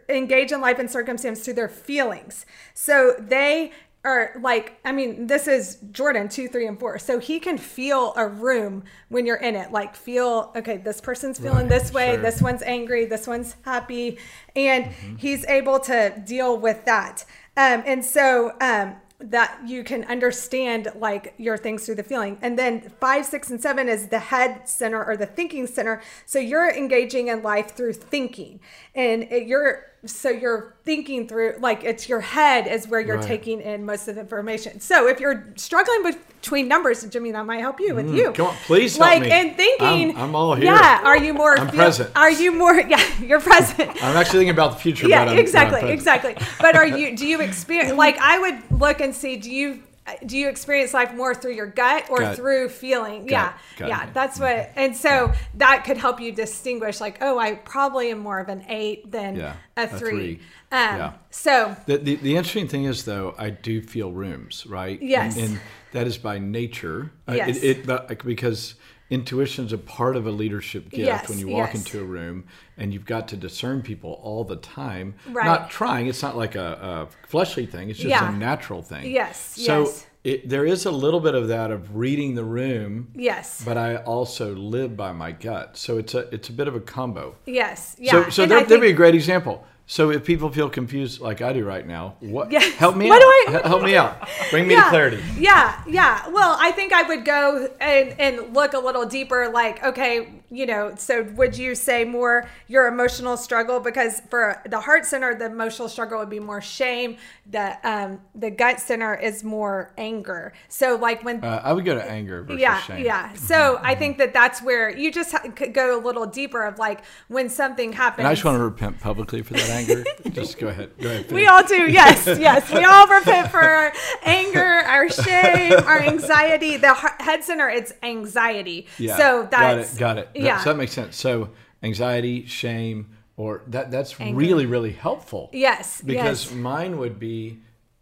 engage 0.08 0.52
in 0.52 0.60
life 0.60 0.78
and 0.78 0.90
circumstance 0.90 1.44
through 1.44 1.54
their 1.54 1.68
feelings. 1.68 2.46
So 2.74 3.14
they 3.18 3.72
are 4.04 4.36
like, 4.40 4.78
I 4.84 4.92
mean, 4.92 5.26
this 5.26 5.48
is 5.48 5.78
Jordan 5.90 6.28
two, 6.28 6.46
three, 6.46 6.66
and 6.68 6.78
four. 6.78 6.98
So 6.98 7.18
he 7.18 7.40
can 7.40 7.58
feel 7.58 8.12
a 8.16 8.28
room 8.28 8.84
when 9.08 9.26
you're 9.26 9.36
in 9.36 9.56
it. 9.56 9.72
Like, 9.72 9.96
feel, 9.96 10.52
okay, 10.54 10.76
this 10.76 11.00
person's 11.00 11.38
feeling 11.40 11.68
Right, 11.68 11.80
this 11.80 11.92
way, 11.92 12.12
sure. 12.14 12.22
this 12.22 12.40
one's 12.40 12.62
angry, 12.62 13.06
this 13.06 13.26
one's 13.26 13.56
happy. 13.62 14.18
And 14.54 14.86
he's 15.18 15.44
able 15.46 15.80
to 15.80 16.22
deal 16.24 16.56
with 16.56 16.84
that. 16.84 17.24
Um, 17.56 17.82
and 17.84 18.04
so, 18.04 18.52
um, 18.60 18.94
that 19.18 19.60
you 19.66 19.82
can 19.82 20.04
understand 20.04 20.88
like 20.96 21.34
your 21.38 21.56
things 21.56 21.86
through 21.86 21.94
the 21.94 22.02
feeling. 22.02 22.38
And 22.42 22.58
then 22.58 22.92
five, 23.00 23.24
six, 23.24 23.50
and 23.50 23.60
seven 23.60 23.88
is 23.88 24.08
the 24.08 24.18
head 24.18 24.68
center 24.68 25.02
or 25.04 25.16
the 25.16 25.26
thinking 25.26 25.66
center. 25.66 26.02
So 26.26 26.38
you're 26.38 26.70
engaging 26.70 27.28
in 27.28 27.42
life 27.42 27.74
through 27.74 27.94
thinking. 27.94 28.60
And 28.94 29.22
it, 29.24 29.46
you're 29.46 29.86
so 30.04 30.28
you're 30.30 30.74
thinking 30.84 31.26
through 31.26 31.54
like 31.58 31.82
it's 31.82 32.08
your 32.08 32.20
head 32.20 32.66
is 32.68 32.86
where 32.86 33.00
you're 33.00 33.16
Right. 33.16 33.26
taking 33.26 33.60
in 33.60 33.84
most 33.84 34.06
of 34.08 34.14
the 34.14 34.20
information. 34.20 34.78
So 34.80 35.08
if 35.08 35.18
you're 35.18 35.52
struggling 35.56 36.02
between 36.40 36.68
numbers, 36.68 37.02
Jimmy, 37.04 37.32
that 37.32 37.44
might 37.44 37.58
help 37.60 37.80
you 37.80 37.94
with 37.94 38.14
you. 38.14 38.28
Mm, 38.28 38.34
come 38.34 38.46
on, 38.48 38.54
please 38.66 38.96
help 38.96 39.10
like 39.10 39.22
me. 39.22 39.30
and 39.32 39.56
thinking. 39.56 40.10
I'm- 40.16 40.16
I'm 40.16 40.34
all 40.36 40.54
here. 40.54 40.66
Yeah. 40.66 41.00
Are 41.02 41.16
you 41.16 41.34
more? 41.34 41.58
I'm 41.58 41.68
present. 41.68 42.10
Are 42.14 42.30
you 42.30 42.52
more? 42.52 42.74
Yeah, 42.88 43.02
you're 43.20 43.40
present 43.40 43.90
I'm 44.04 44.16
actually 44.16 44.40
thinking 44.40 44.50
about 44.50 44.72
the 44.72 44.78
future. 44.78 45.08
yeah 45.08 45.30
exactly 45.32 45.90
exactly 45.90 46.36
but 46.60 46.76
are 46.76 46.86
you 46.86 47.16
do 47.16 47.26
you 47.26 47.40
experience 47.40 47.94
like 47.96 48.16
i 48.18 48.38
would 48.38 48.80
look 48.80 49.00
and 49.00 49.12
see 49.14 49.36
do 49.36 49.50
you 49.50 49.82
do 50.24 50.36
you 50.38 50.48
experience 50.48 50.94
life 50.94 51.12
more 51.14 51.34
through 51.34 51.52
your 51.54 51.66
gut 51.66 52.08
or 52.10 52.18
Gut. 52.20 52.36
through 52.36 52.68
feeling 52.68 53.28
yeah 53.28 53.54
gut. 53.76 53.88
yeah 53.88 54.08
that's 54.12 54.38
what 54.38 54.70
and 54.76 54.96
so 54.96 55.32
that 55.54 55.82
could 55.84 55.96
help 55.96 56.20
you 56.20 56.30
distinguish 56.32 57.00
like 57.00 57.18
oh 57.20 57.38
i 57.38 57.54
probably 57.56 58.10
am 58.10 58.18
more 58.18 58.38
of 58.38 58.48
an 58.48 58.64
eight 58.68 59.10
than 59.10 59.36
Yeah, 59.36 59.54
a 59.76 59.82
a 59.84 59.86
three, 59.88 60.10
three. 60.10 60.32
um 60.72 60.96
Yeah. 60.98 61.12
so 61.30 61.76
The, 61.86 61.98
the, 61.98 62.14
the 62.16 62.36
interesting 62.36 62.68
thing 62.68 62.84
is, 62.84 63.04
though, 63.04 63.34
I 63.38 63.50
do 63.50 63.80
feel 63.82 64.10
rooms, 64.12 64.64
right? 64.66 65.00
Yes. 65.02 65.36
And, 65.36 65.44
and 65.50 65.60
that 65.92 66.06
is 66.06 66.18
by 66.18 66.38
nature. 66.38 67.10
Uh, 67.28 67.32
Yes. 67.34 67.56
It, 67.62 67.88
it, 67.88 68.24
because 68.24 68.74
intuition 69.10 69.66
is 69.66 69.72
a 69.72 69.78
part 69.78 70.16
of 70.16 70.26
a 70.26 70.30
leadership 70.30 70.84
gift 70.90 70.98
Yes, 71.06 71.28
when 71.28 71.38
you 71.38 71.48
walk 71.48 71.74
yes. 71.74 71.84
into 71.84 72.00
a 72.00 72.04
room 72.04 72.44
and 72.76 72.92
you've 72.92 73.04
got 73.06 73.28
to 73.28 73.36
discern 73.36 73.82
people 73.82 74.18
all 74.22 74.44
the 74.44 74.56
time. 74.56 75.14
Right. 75.30 75.44
Not 75.46 75.70
trying. 75.70 76.06
It's 76.08 76.22
not 76.22 76.36
like 76.36 76.54
a, 76.56 77.08
a 77.12 77.26
fleshly 77.28 77.66
thing. 77.66 77.90
It's 77.90 77.98
just 77.98 78.10
Yeah. 78.10 78.34
a 78.34 78.36
natural 78.36 78.82
thing. 78.82 79.10
Yes, 79.10 79.38
So 79.56 79.82
yes. 79.84 80.06
It, 80.24 80.48
there 80.48 80.66
is 80.66 80.86
a 80.86 80.90
little 80.90 81.20
bit 81.20 81.36
of 81.36 81.46
that 81.48 81.70
of 81.70 81.94
reading 81.94 82.34
the 82.34 82.42
room. 82.42 83.12
yes 83.14 83.62
But 83.64 83.76
I 83.78 83.96
also 83.98 84.56
live 84.56 84.96
by 84.96 85.12
my 85.12 85.30
gut, 85.30 85.76
so 85.76 85.98
it's 85.98 86.14
a 86.14 86.28
it's 86.34 86.48
a 86.48 86.52
bit 86.52 86.66
of 86.66 86.74
a 86.74 86.80
combo. 86.80 87.36
yes 87.46 87.94
yeah 88.00 88.10
So, 88.10 88.30
so 88.30 88.46
there, 88.46 88.64
there'd 88.64 88.80
be 88.80 88.88
a 88.90 88.92
great 88.92 89.14
example. 89.14 89.64
So 89.88 90.10
if 90.10 90.24
people 90.24 90.50
feel 90.50 90.68
confused 90.68 91.20
like 91.20 91.40
I 91.42 91.52
do 91.52 91.64
right 91.64 91.86
now, 91.86 92.16
what 92.18 92.50
Yes. 92.50 92.72
help 92.74 92.96
me 92.96 93.08
What 93.08 93.22
out? 93.22 93.52
do 93.52 93.58
I- 93.64 93.68
help 93.68 93.82
me 93.82 93.96
out. 93.96 94.28
Bring 94.50 94.66
me 94.66 94.74
to 94.74 94.82
clarity. 94.82 95.22
Yeah, 95.38 95.80
yeah. 95.86 96.28
Well, 96.28 96.56
I 96.58 96.72
think 96.72 96.92
I 96.92 97.04
would 97.04 97.24
go 97.24 97.68
and, 97.80 98.14
and 98.18 98.52
look 98.54 98.72
a 98.74 98.78
little 98.78 99.06
deeper. 99.06 99.48
Like, 99.48 99.84
okay, 99.84 100.35
you 100.50 100.66
know, 100.66 100.94
so 100.96 101.22
would 101.36 101.56
you 101.58 101.74
say 101.74 102.04
more 102.04 102.48
your 102.68 102.86
emotional 102.88 103.36
struggle? 103.36 103.80
Because 103.80 104.20
for 104.30 104.60
the 104.68 104.80
heart 104.80 105.04
center, 105.06 105.34
the 105.34 105.46
emotional 105.46 105.88
struggle 105.88 106.18
would 106.18 106.30
be 106.30 106.40
more 106.40 106.60
shame. 106.60 107.16
The 107.50 107.76
um, 107.88 108.20
the 108.34 108.50
gut 108.50 108.80
center 108.80 109.14
is 109.14 109.42
more 109.44 109.92
anger. 109.98 110.52
So 110.68 110.96
like 110.96 111.24
when 111.24 111.44
Uh, 111.44 111.60
I 111.64 111.72
would 111.72 111.84
go 111.84 111.94
to 111.94 112.04
anger 112.10 112.42
versus 112.42 112.60
yeah 112.60 112.80
shame. 112.82 113.04
yeah 113.04 113.32
so 113.34 113.78
i 113.82 113.94
think 113.94 114.18
that 114.18 114.32
that's 114.32 114.60
where 114.62 114.90
you 114.90 115.12
just 115.12 115.32
ha- 115.32 115.42
could 115.54 115.72
go 115.74 115.98
a 115.98 116.00
little 116.02 116.26
deeper 116.26 116.62
of 116.64 116.78
like 116.78 117.00
when 117.28 117.48
something 117.48 117.92
happens 117.92 118.20
And 118.20 118.28
I 118.28 118.32
just 118.34 118.44
want 118.44 118.58
to 118.58 118.64
repent 118.64 119.00
publicly 119.00 119.42
for 119.42 119.54
that 119.54 119.68
anger. 119.70 120.04
just 120.30 120.58
go 120.58 120.68
ahead. 120.68 120.90
Go 121.00 121.08
ahead. 121.08 121.30
we 121.32 121.46
all 121.46 121.62
do 121.64 121.90
yes 121.90 122.26
yes 122.26 122.72
we 122.72 122.84
all 122.84 123.06
repent 123.06 123.50
for 123.50 123.60
our 123.60 123.92
anger 124.24 124.64
our 124.64 125.08
shame 125.08 125.72
our 125.84 126.00
anxiety 126.00 126.76
the 126.76 126.94
heart- 126.94 127.20
head 127.20 127.44
center 127.44 127.68
it's 127.68 127.92
anxiety 128.02 128.86
Yeah. 128.98 129.16
so 129.16 129.48
that's 129.50 129.58
got 129.58 129.78
it. 129.78 129.98
Got 129.98 130.18
it. 130.18 130.28
That- 130.36 130.44
yeah 130.44 130.58
So 130.60 130.70
that 130.70 130.76
makes 130.76 130.92
sense. 130.92 131.16
So 131.16 131.50
anxiety, 131.82 132.46
shame, 132.46 133.10
or 133.36 133.62
that 133.68 133.90
that's 133.90 134.18
really 134.20 134.66
really 134.66 134.92
helpful. 134.92 135.50
yes 135.52 136.00
Because 136.00 136.46
yes. 136.46 136.54
mine 136.54 136.98
would 136.98 137.18
be 137.18 137.58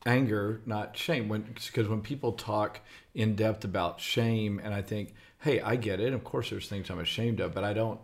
anger, 0.07 0.61
not 0.67 0.97
shame. 0.97 1.29
When 1.29 1.43
because 1.43 1.89
when 1.89 2.01
people 2.01 2.33
talk 2.33 2.81
in 3.15 3.35
depth 3.35 3.65
about 3.65 4.01
shame, 4.01 4.61
and 4.63 4.75
I 4.75 4.83
think, 4.83 5.15
hey, 5.41 5.61
I 5.61 5.77
get 5.77 6.01
it. 6.01 6.13
Of 6.13 6.25
course, 6.25 6.51
there's 6.51 6.69
things 6.69 6.91
I'm 6.91 6.99
ashamed 7.01 7.41
of, 7.41 7.55
but 7.55 7.65
I 7.65 7.73
don't. 7.73 8.01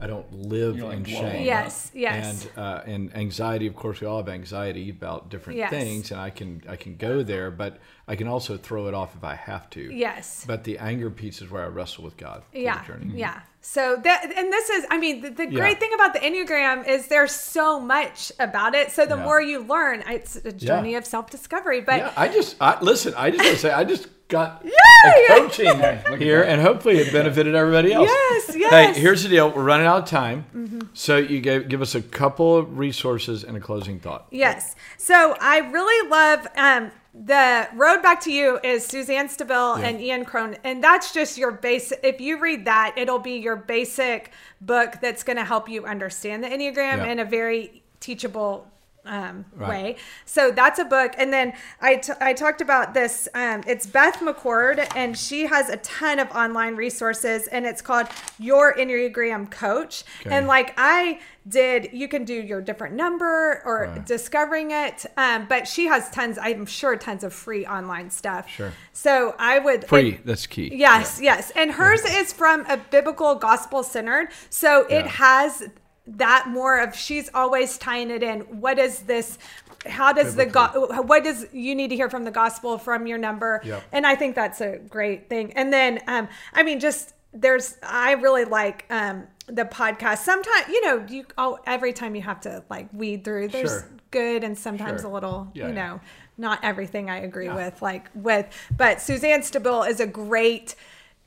I 0.00 0.06
don't 0.06 0.32
live 0.32 0.76
You 0.76 0.82
don't, 0.82 0.92
in 0.92 0.98
like, 1.02 1.08
shame. 1.08 1.44
yes 1.44 1.90
yes 1.92 2.46
And 2.46 2.58
uh, 2.58 2.82
and 2.86 3.16
anxiety, 3.16 3.66
of 3.66 3.74
course, 3.74 4.00
we 4.00 4.06
all 4.06 4.18
have 4.18 4.28
anxiety 4.28 4.90
about 4.90 5.28
different 5.28 5.58
Yes. 5.58 5.70
things, 5.70 6.10
and 6.12 6.20
I 6.20 6.30
can 6.30 6.62
I 6.68 6.76
can 6.76 6.96
go 6.96 7.22
there, 7.24 7.50
but 7.50 7.78
I 8.06 8.14
can 8.14 8.28
also 8.28 8.56
throw 8.56 8.86
it 8.86 8.94
off 8.94 9.16
if 9.16 9.24
I 9.24 9.34
have 9.34 9.68
to. 9.70 9.80
yes 9.92 10.44
But 10.46 10.62
the 10.64 10.78
anger 10.78 11.10
piece 11.10 11.42
is 11.42 11.50
where 11.50 11.64
I 11.64 11.66
wrestle 11.66 12.04
with 12.04 12.16
God. 12.16 12.42
through 12.52 12.60
the 12.60 12.64
yeah 12.64 12.84
journey. 12.86 13.12
yeah 13.18 13.40
so 13.60 13.96
that 14.04 14.24
and 14.38 14.52
this 14.52 14.70
is 14.70 14.86
i 14.88 14.96
mean 14.96 15.20
the, 15.20 15.30
the 15.30 15.44
Yeah. 15.50 15.58
great 15.58 15.80
thing 15.80 15.90
about 15.92 16.12
the 16.12 16.20
enneagram 16.20 16.86
is 16.86 17.08
there's 17.08 17.32
so 17.32 17.80
much 17.80 18.30
about 18.38 18.76
it 18.76 18.92
so 18.92 19.04
the 19.04 19.16
Yeah. 19.16 19.24
more 19.24 19.40
you 19.42 19.58
learn 19.74 20.04
it's 20.06 20.36
a 20.36 20.52
journey 20.52 20.94
of 20.94 21.04
self-discovery 21.04 21.80
but 21.80 21.96
Yeah, 21.98 22.12
I 22.16 22.28
just 22.28 22.54
I, 22.60 22.80
listen. 22.80 23.14
I 23.16 23.30
just 23.32 23.42
want 23.42 23.56
to 23.56 23.60
say 23.66 23.72
I 23.72 23.82
just 23.82 24.06
got 24.28 24.64
a 24.64 25.24
coaching 25.28 25.78
look 26.10 26.20
here, 26.20 26.42
and 26.42 26.60
hopefully 26.60 26.98
it 26.98 27.12
benefited 27.12 27.54
everybody 27.54 27.92
else. 27.92 28.08
Yes, 28.08 28.56
yes. 28.56 28.96
Hey, 28.96 29.00
here's 29.00 29.22
the 29.22 29.28
deal. 29.28 29.50
We're 29.50 29.62
running 29.64 29.86
out 29.86 30.02
of 30.02 30.08
time, 30.08 30.90
so 30.94 31.16
you 31.16 31.40
gave 31.40 31.68
give 31.68 31.82
us 31.82 31.94
a 31.94 32.02
couple 32.02 32.56
of 32.56 32.78
resources 32.78 33.44
and 33.44 33.56
a 33.56 33.60
closing 33.60 33.98
thought. 34.00 34.26
Yes. 34.30 34.74
So 34.96 35.36
I 35.40 35.58
really 35.58 36.08
love 36.10 36.46
um, 36.56 36.90
the 37.14 37.68
Road 37.74 38.02
Back 38.02 38.20
to 38.22 38.32
You 38.32 38.60
is 38.62 38.84
Suzanne 38.84 39.28
Stabile 39.28 39.82
and 39.82 40.00
Ian 40.00 40.24
Cron. 40.24 40.56
And 40.62 40.84
that's 40.84 41.12
just 41.12 41.36
your 41.38 41.50
basic, 41.50 41.98
if 42.04 42.20
you 42.20 42.38
read 42.38 42.66
that, 42.66 42.94
it'll 42.96 43.18
be 43.18 43.38
your 43.38 43.56
basic 43.56 44.30
book 44.60 44.96
that's 45.00 45.22
going 45.24 45.36
to 45.38 45.44
help 45.44 45.68
you 45.68 45.84
understand 45.84 46.44
the 46.44 46.48
Enneagram 46.48 46.98
Yeah. 46.98 47.06
in 47.06 47.18
a 47.18 47.24
very 47.24 47.82
teachable 48.00 48.68
um, 49.08 49.44
Right. 49.56 49.68
way. 49.68 49.96
So 50.24 50.50
that's 50.50 50.78
a 50.78 50.84
book. 50.84 51.12
And 51.18 51.32
then 51.32 51.52
I, 51.80 51.96
t- 51.96 52.12
I 52.20 52.32
talked 52.34 52.60
about 52.60 52.94
this. 52.94 53.28
Um, 53.34 53.62
it's 53.66 53.86
Beth 53.86 54.18
McCord, 54.20 54.86
and 54.94 55.16
she 55.18 55.46
has 55.46 55.68
a 55.68 55.76
ton 55.78 56.18
of 56.18 56.30
online 56.30 56.76
resources, 56.76 57.46
and 57.48 57.66
it's 57.66 57.82
called 57.82 58.06
Your 58.38 58.74
Enneagram 58.74 59.50
Coach. 59.50 60.04
Okay. 60.20 60.34
And 60.36 60.46
like 60.46 60.74
I 60.76 61.20
did, 61.48 61.88
you 61.94 62.08
can 62.08 62.24
do 62.24 62.34
your 62.34 62.60
different 62.60 62.94
number 62.94 63.62
or 63.64 63.84
Right. 63.94 64.04
discovering 64.04 64.70
it. 64.70 65.06
Um, 65.16 65.46
but 65.48 65.66
she 65.66 65.86
has 65.86 66.10
tons, 66.10 66.38
I'm 66.40 66.66
sure, 66.66 66.94
tons 66.96 67.24
of 67.24 67.32
free 67.32 67.64
online 67.66 68.10
stuff. 68.10 68.48
Sure. 68.50 68.72
So 68.92 69.34
I 69.38 69.58
would. 69.58 69.86
Free. 69.88 70.20
That's 70.24 70.46
key. 70.46 70.70
Yes, 70.74 71.20
yes. 71.22 71.50
And 71.56 71.70
hers 71.72 72.04
is 72.04 72.34
from 72.34 72.66
a 72.66 72.76
biblical 72.76 73.34
gospel 73.36 73.82
centered. 73.82 74.28
So 74.50 74.82
it 74.90 75.06
Yeah. 75.06 75.08
has 75.08 75.68
that 76.16 76.46
more 76.48 76.80
of 76.80 76.94
she's 76.96 77.30
always 77.34 77.76
tying 77.78 78.10
it 78.10 78.22
in. 78.22 78.40
What 78.60 78.78
is 78.78 79.00
this? 79.00 79.38
How 79.86 80.12
does 80.12 80.34
the 80.34 80.46
go- 80.46 81.02
what 81.02 81.22
does 81.24 81.46
you 81.52 81.74
need 81.74 81.88
to 81.88 81.96
hear 81.96 82.10
from 82.10 82.24
the 82.24 82.30
gospel 82.30 82.78
from 82.78 83.06
your 83.06 83.18
number? 83.18 83.60
Yep. 83.64 83.84
And 83.92 84.06
I 84.06 84.14
think 84.16 84.34
that's 84.34 84.60
a 84.60 84.78
great 84.78 85.28
thing. 85.28 85.52
And 85.52 85.72
then 85.72 86.00
um 86.08 86.28
I 86.52 86.62
mean 86.62 86.80
just 86.80 87.14
there's 87.32 87.76
I 87.82 88.12
really 88.12 88.44
like 88.44 88.84
um 88.90 89.26
the 89.46 89.64
podcast. 89.64 90.18
Sometimes 90.18 90.68
you 90.68 90.84
know 90.84 91.06
you 91.08 91.24
oh 91.36 91.58
every 91.66 91.92
time 91.92 92.14
you 92.14 92.22
have 92.22 92.40
to 92.42 92.64
like 92.70 92.88
weed 92.92 93.22
through 93.24 93.48
there's 93.48 93.70
Sure. 93.70 93.88
good 94.10 94.44
and 94.44 94.58
sometimes 94.58 95.02
Sure. 95.02 95.10
a 95.10 95.12
little 95.14 95.50
Yeah, 95.54 95.68
you 95.68 95.74
yeah. 95.74 95.86
know 95.88 96.00
not 96.38 96.60
everything 96.62 97.10
I 97.10 97.18
agree 97.18 97.48
with 97.48 97.80
like 97.82 98.08
with 98.14 98.46
but 98.76 99.00
Suzanne 99.00 99.40
Stabile 99.42 99.88
is 99.88 100.00
a 100.00 100.06
great 100.06 100.74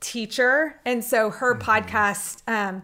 teacher 0.00 0.80
and 0.84 1.02
so 1.04 1.30
her 1.30 1.54
Mm-hmm. 1.54 1.70
podcasts 1.70 2.42
um, 2.48 2.82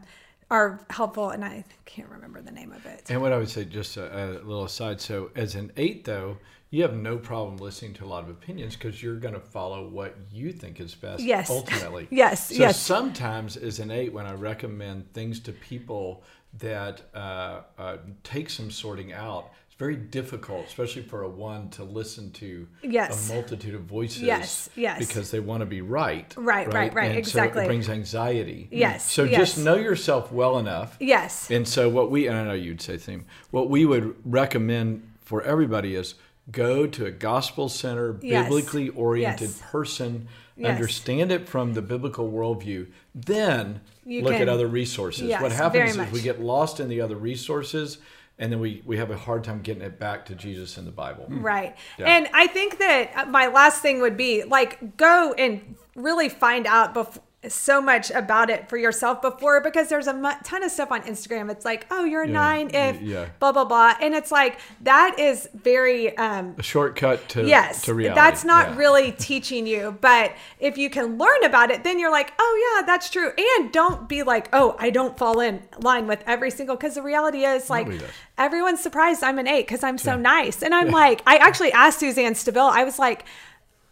are 0.51 0.81
helpful 0.91 1.31
and 1.31 1.45
I 1.45 1.65
can't 1.85 2.09
remember 2.09 2.41
the 2.41 2.51
name 2.51 2.73
of 2.73 2.85
it. 2.87 3.03
And 3.09 3.21
what 3.21 3.33
I 3.33 3.39
would 3.39 3.51
say, 3.51 3.65
just 3.65 3.97
a, 3.97 4.17
a 4.17 4.27
little 4.45 4.65
aside. 4.65 5.01
So, 5.01 5.31
as 5.37 5.55
an 5.55 5.73
eight, 5.77 6.05
though, 6.05 6.39
you 6.71 6.83
have 6.83 6.95
no 6.95 7.17
problem 7.17 7.57
listening 7.59 7.95
to 7.95 8.05
a 8.05 8.07
lot 8.07 8.25
of 8.25 8.31
opinions 8.31 8.77
because 8.77 9.03
you're 9.03 9.17
going 9.17 9.35
to 9.35 9.41
follow 9.41 9.89
what 9.89 10.17
you 10.31 10.53
think 10.53 10.81
is 10.81 10.95
best. 10.95 11.23
Yes. 11.23 11.51
Ultimately. 11.51 12.09
Yes, 12.11 12.49
So 12.49 12.55
yes. 12.55 12.79
sometimes, 12.81 13.57
as 13.57 13.79
an 13.79 13.91
eight, 13.91 14.13
when 14.13 14.27
I 14.27 14.33
recommend 14.35 15.13
things 15.13 15.41
to 15.41 15.53
people 15.53 16.23
that 16.59 17.03
uh, 17.15 17.63
uh, 17.79 17.97
take 18.23 18.51
some 18.51 18.71
sorting 18.71 19.13
out, 19.13 19.51
very 19.79 19.95
difficult, 19.95 20.67
especially 20.67 21.03
for 21.03 21.23
a 21.23 21.29
one, 21.29 21.71
to 21.71 21.85
listen 21.85 22.33
to 22.33 22.67
Yes. 22.83 23.31
a 23.31 23.35
multitude 23.35 23.77
of 23.77 23.83
voices. 23.83 24.23
Yes, 24.23 24.69
yes. 24.75 24.99
Because 24.99 25.31
they 25.31 25.39
want 25.39 25.61
to 25.61 25.67
be 25.67 25.81
right. 25.83 26.35
Right, 26.37 26.67
right, 26.73 26.93
right, 26.93 27.05
And 27.13 27.15
so 27.15 27.19
exactly. 27.39 27.63
it 27.63 27.67
brings 27.69 27.89
anxiety. 27.89 28.67
Yes, 28.73 29.09
So 29.11 29.23
yes. 29.23 29.39
just 29.39 29.65
know 29.65 29.77
yourself 29.77 30.33
well 30.33 30.59
enough. 30.59 30.97
Yes. 30.99 31.49
And 31.51 31.67
so 31.67 31.89
what 31.89 32.11
we 32.11 32.27
and 32.27 32.37
I 32.37 32.43
know 32.45 32.55
you'd 32.55 32.83
say 32.83 32.99
theme. 32.99 33.25
What 33.53 33.71
we 33.71 33.87
would 33.87 34.17
recommend 34.25 35.09
for 35.21 35.43
everybody 35.43 35.95
is 35.95 36.15
go 36.51 36.87
to 36.89 37.07
a 37.07 37.13
gospel 37.13 37.69
center, 37.69 38.19
Yes. 38.21 38.47
biblically 38.47 38.89
oriented 38.89 39.51
person, 39.61 40.27
Yes. 40.59 40.73
understand 40.73 41.31
it 41.33 41.49
from 41.49 41.75
the 41.75 41.83
biblical 41.83 42.31
worldview, 42.31 42.89
then 43.15 43.81
You 44.05 44.23
look 44.23 44.33
can- 44.33 44.43
at 44.43 44.49
other 44.49 44.67
resources. 44.67 45.29
Yes, 45.29 45.41
what 45.41 45.53
happens 45.53 45.97
is 45.97 46.13
we 46.13 46.21
get 46.21 46.41
lost 46.41 46.81
in 46.81 46.89
the 46.89 47.01
other 47.01 47.17
resources 47.17 47.99
and 48.41 48.53
then 48.53 48.61
we, 48.61 48.83
we 48.85 48.97
have 48.97 49.11
a 49.11 49.17
hard 49.17 49.43
time 49.43 49.63
getting 49.63 49.83
it 49.83 49.99
back 49.99 50.25
to 50.27 50.35
Jesus 50.35 50.79
in 50.79 50.85
the 50.85 50.93
Bible. 50.93 51.27
Right. 51.29 51.77
Yeah. 51.99 52.07
And 52.07 52.29
I 52.33 52.47
think 52.47 52.79
that 52.79 53.11
uh, 53.15 53.27
my 53.27 53.49
last 53.49 53.83
thing 53.83 54.01
would 54.01 54.17
be 54.17 54.45
like 54.45 54.97
go 54.97 55.35
and 55.37 55.75
really 55.97 56.29
find 56.29 56.67
out 56.67 56.95
before 56.95 57.23
so 57.47 57.81
much 57.81 58.11
about 58.11 58.51
it 58.51 58.69
for 58.69 58.77
yourself 58.77 59.23
before 59.23 59.61
because 59.61 59.89
there's 59.89 60.09
a 60.09 60.39
ton 60.43 60.65
of 60.65 60.73
stuff 60.73 60.91
on 60.91 61.03
Instagram. 61.03 61.49
It's 61.53 61.65
like, 61.65 61.87
oh, 61.89 62.05
you're 62.05 62.23
a 62.25 62.27
Yeah, 62.27 62.33
nine 62.33 62.71
if 62.75 63.01
yeah. 63.01 63.27
blah 63.39 63.53
blah 63.53 63.65
blah, 63.65 63.95
and 64.03 64.13
it's 64.13 64.33
like 64.33 64.59
that 64.81 65.21
is 65.21 65.49
very 65.55 66.17
um, 66.19 66.57
A 66.59 66.65
shortcut 66.65 67.29
to 67.31 67.45
yes, 67.47 67.83
to 67.83 67.95
reality. 67.95 68.21
that's 68.21 68.45
not 68.45 68.71
Yeah. 68.71 68.77
really 68.79 69.13
teaching 69.19 69.69
you. 69.69 69.97
But 70.01 70.33
if 70.59 70.77
you 70.77 70.91
can 70.91 71.17
learn 71.17 71.45
about 71.45 71.71
it, 71.71 71.85
then 71.85 72.01
you're 72.01 72.11
like, 72.11 72.33
oh 72.41 72.75
yeah, 72.81 72.87
that's 72.87 73.09
true. 73.09 73.31
And 73.39 73.71
don't 73.73 74.09
be 74.09 74.25
like, 74.25 74.49
oh, 74.53 74.75
I 74.81 74.91
don't 74.91 75.17
fall 75.17 75.39
in 75.39 75.63
line 75.81 76.09
with 76.09 76.25
every 76.27 76.51
single 76.51 76.75
because 76.75 76.97
the 76.97 77.03
reality 77.03 77.45
is 77.45 77.71
like 77.71 77.89
everyone's 78.37 78.81
surprised 78.81 79.23
I'm 79.23 79.39
an 79.39 79.47
eight 79.47 79.63
because 79.67 79.85
I'm 79.85 79.99
so 79.99 80.17
nice. 80.17 80.61
And 80.63 80.75
I'm 80.75 80.91
like, 80.91 81.23
I 81.25 81.37
actually 81.37 81.73
asked 81.73 82.01
Suzanne 82.01 82.35
Stabile, 82.35 82.71
I 82.71 82.83
was 82.83 82.99
like, 82.99 83.25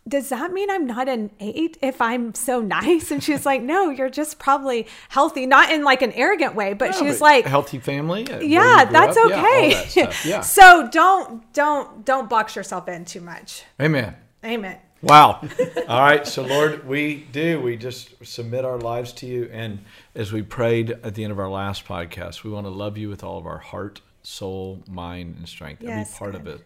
does 0.08 0.28
that 0.28 0.52
mean 0.52 0.70
I'm 0.70 0.86
not 0.86 1.08
an 1.08 1.30
eight 1.40 1.76
if 1.82 2.00
I'm 2.00 2.34
so 2.34 2.60
nice? 2.60 3.10
And 3.10 3.22
she's 3.22 3.44
like, 3.44 3.62
no, 3.62 3.90
you're 3.90 4.10
just 4.10 4.38
probably 4.38 4.86
healthy, 5.08 5.46
not 5.46 5.70
in 5.72 5.82
like 5.84 6.02
an 6.02 6.12
arrogant 6.12 6.54
way, 6.54 6.74
but 6.74 6.90
No, 6.92 6.98
she 6.98 7.04
was 7.06 7.18
but 7.18 7.24
like, 7.24 7.46
healthy 7.46 7.78
family. 7.78 8.28
uh, 8.30 8.40
yeah, 8.40 8.84
that's 8.84 9.16
up, 9.16 9.30
yeah, 9.30 9.40
okay. 9.40 9.70
that 9.74 9.88
stuff, 9.88 10.26
Yeah. 10.26 10.40
so 10.42 10.88
don't, 10.92 11.52
don't, 11.52 12.04
don't 12.04 12.30
box 12.30 12.54
yourself 12.56 12.88
in 12.88 13.04
too 13.04 13.20
much. 13.20 13.64
Amen. 13.80 14.14
Amen. 14.44 14.78
Wow. 15.02 15.40
All 15.88 16.00
right. 16.00 16.26
So, 16.26 16.42
Lord, 16.42 16.86
we 16.88 17.26
do. 17.32 17.60
We 17.60 17.76
just 17.76 18.24
submit 18.24 18.64
our 18.64 18.78
lives 18.78 19.12
to 19.14 19.26
you. 19.26 19.48
And 19.52 19.80
as 20.14 20.32
we 20.32 20.42
prayed 20.42 20.90
at 21.02 21.14
the 21.14 21.22
end 21.24 21.32
of 21.32 21.38
our 21.38 21.50
last 21.50 21.84
podcast, 21.84 22.44
we 22.44 22.50
want 22.50 22.66
to 22.66 22.70
love 22.70 22.96
you 22.96 23.08
with 23.08 23.22
all 23.22 23.38
of 23.38 23.46
our 23.46 23.58
heart, 23.58 24.00
soul, 24.22 24.82
mind, 24.88 25.36
and 25.36 25.48
strength. 25.48 25.82
Yes, 25.82 26.12
Every 26.14 26.18
part 26.18 26.34
of 26.34 26.46
it. 26.46 26.60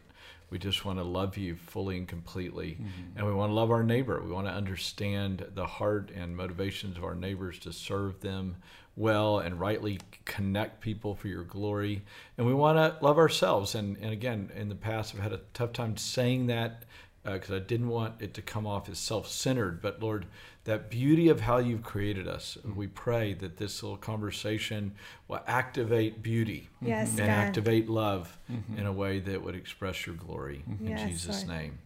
We 0.51 0.59
just 0.59 0.85
want 0.85 0.99
to 0.99 1.05
love 1.05 1.37
you 1.37 1.57
fully 1.57 1.97
and 1.97 2.09
completely. 2.09 2.73
Mm-hmm. 2.73 3.19
And 3.19 3.27
we 3.27 3.33
want 3.33 3.51
to 3.51 3.55
love 3.55 3.71
our 3.71 3.85
neighbor. 3.85 4.21
We 4.23 4.33
want 4.33 4.47
to 4.47 4.53
understand 4.53 5.47
the 5.55 5.67
heart 5.67 6.11
and 6.15 6.37
motivations 6.37 6.97
of 6.97 7.05
our 7.05 7.15
neighbors 7.15 7.59
to 7.61 7.73
serve 7.73 8.21
them 8.21 8.57
well 8.97 9.39
and 9.39 9.59
rightly 9.61 10.01
connect 10.25 10.81
people 10.81 11.15
for 11.15 11.29
your 11.29 11.45
glory. 11.45 12.03
And 12.37 12.47
we 12.47 12.55
want 12.55 12.79
to 12.79 13.05
love 13.05 13.19
ourselves. 13.19 13.75
And, 13.75 13.97
and 13.99 14.13
again, 14.13 14.51
in 14.55 14.69
the 14.69 14.75
past, 14.75 15.15
I've 15.15 15.23
had 15.23 15.33
a 15.33 15.41
tough 15.55 15.73
time 15.73 15.97
saying 15.97 16.49
that 16.49 16.85
uh, 17.25 17.35
because 17.35 17.51
I 17.51 17.59
didn't 17.59 17.89
want 17.89 18.21
it 18.21 18.35
to 18.35 18.43
come 18.43 18.67
off 18.67 18.89
as 18.89 18.99
self 18.99 19.29
centered. 19.29 19.81
But 19.81 20.03
Lord, 20.03 20.27
that 20.65 20.91
beauty 20.91 21.29
of 21.29 21.41
how 21.41 21.59
you've 21.59 21.83
created 21.83 22.29
us, 22.29 22.59
And 22.63 22.77
we 22.77 22.87
pray 22.87 23.35
that 23.35 23.57
this 23.57 23.83
little 23.83 23.97
conversation 23.97 24.93
will 25.27 25.41
activate 25.47 26.23
beauty 26.23 26.69
Yes, 26.83 27.11
and 27.11 27.19
God. 27.19 27.29
activate 27.29 27.89
love 27.89 28.39
mm-hmm. 28.51 28.79
in 28.79 28.87
a 28.87 28.93
way 28.93 29.21
that 29.21 29.43
would 29.43 29.55
express 29.55 30.07
your 30.07 30.17
glory. 30.17 30.63
In 30.67 30.75
mm-hmm. 30.75 30.89
Yes, 30.89 31.09
Jesus' 31.09 31.47
Lord. 31.47 31.59
name, 31.59 31.79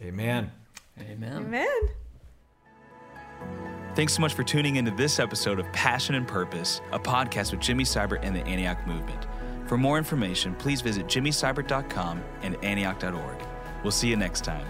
amen. 0.00 0.50
Amen. 0.98 1.36
Amen. 1.36 1.88
Thanks 3.94 4.14
so 4.14 4.20
much 4.20 4.34
for 4.34 4.42
tuning 4.42 4.76
into 4.76 4.90
this 4.92 5.18
episode 5.18 5.58
of 5.58 5.70
Passion 5.72 6.14
and 6.14 6.26
Purpose, 6.26 6.80
a 6.92 6.98
podcast 6.98 7.50
with 7.50 7.60
Jimmy 7.60 7.84
Seibert 7.84 8.20
and 8.22 8.34
the 8.34 8.40
Antioch 8.46 8.86
Movement. 8.86 9.26
For 9.66 9.76
more 9.76 9.98
information, 9.98 10.54
please 10.54 10.80
visit 10.80 11.06
jimmyseibert.com 11.06 12.22
and 12.42 12.56
antioch.org. 12.64 13.36
We'll 13.82 13.90
see 13.90 14.08
you 14.08 14.16
next 14.16 14.44
time. 14.44 14.66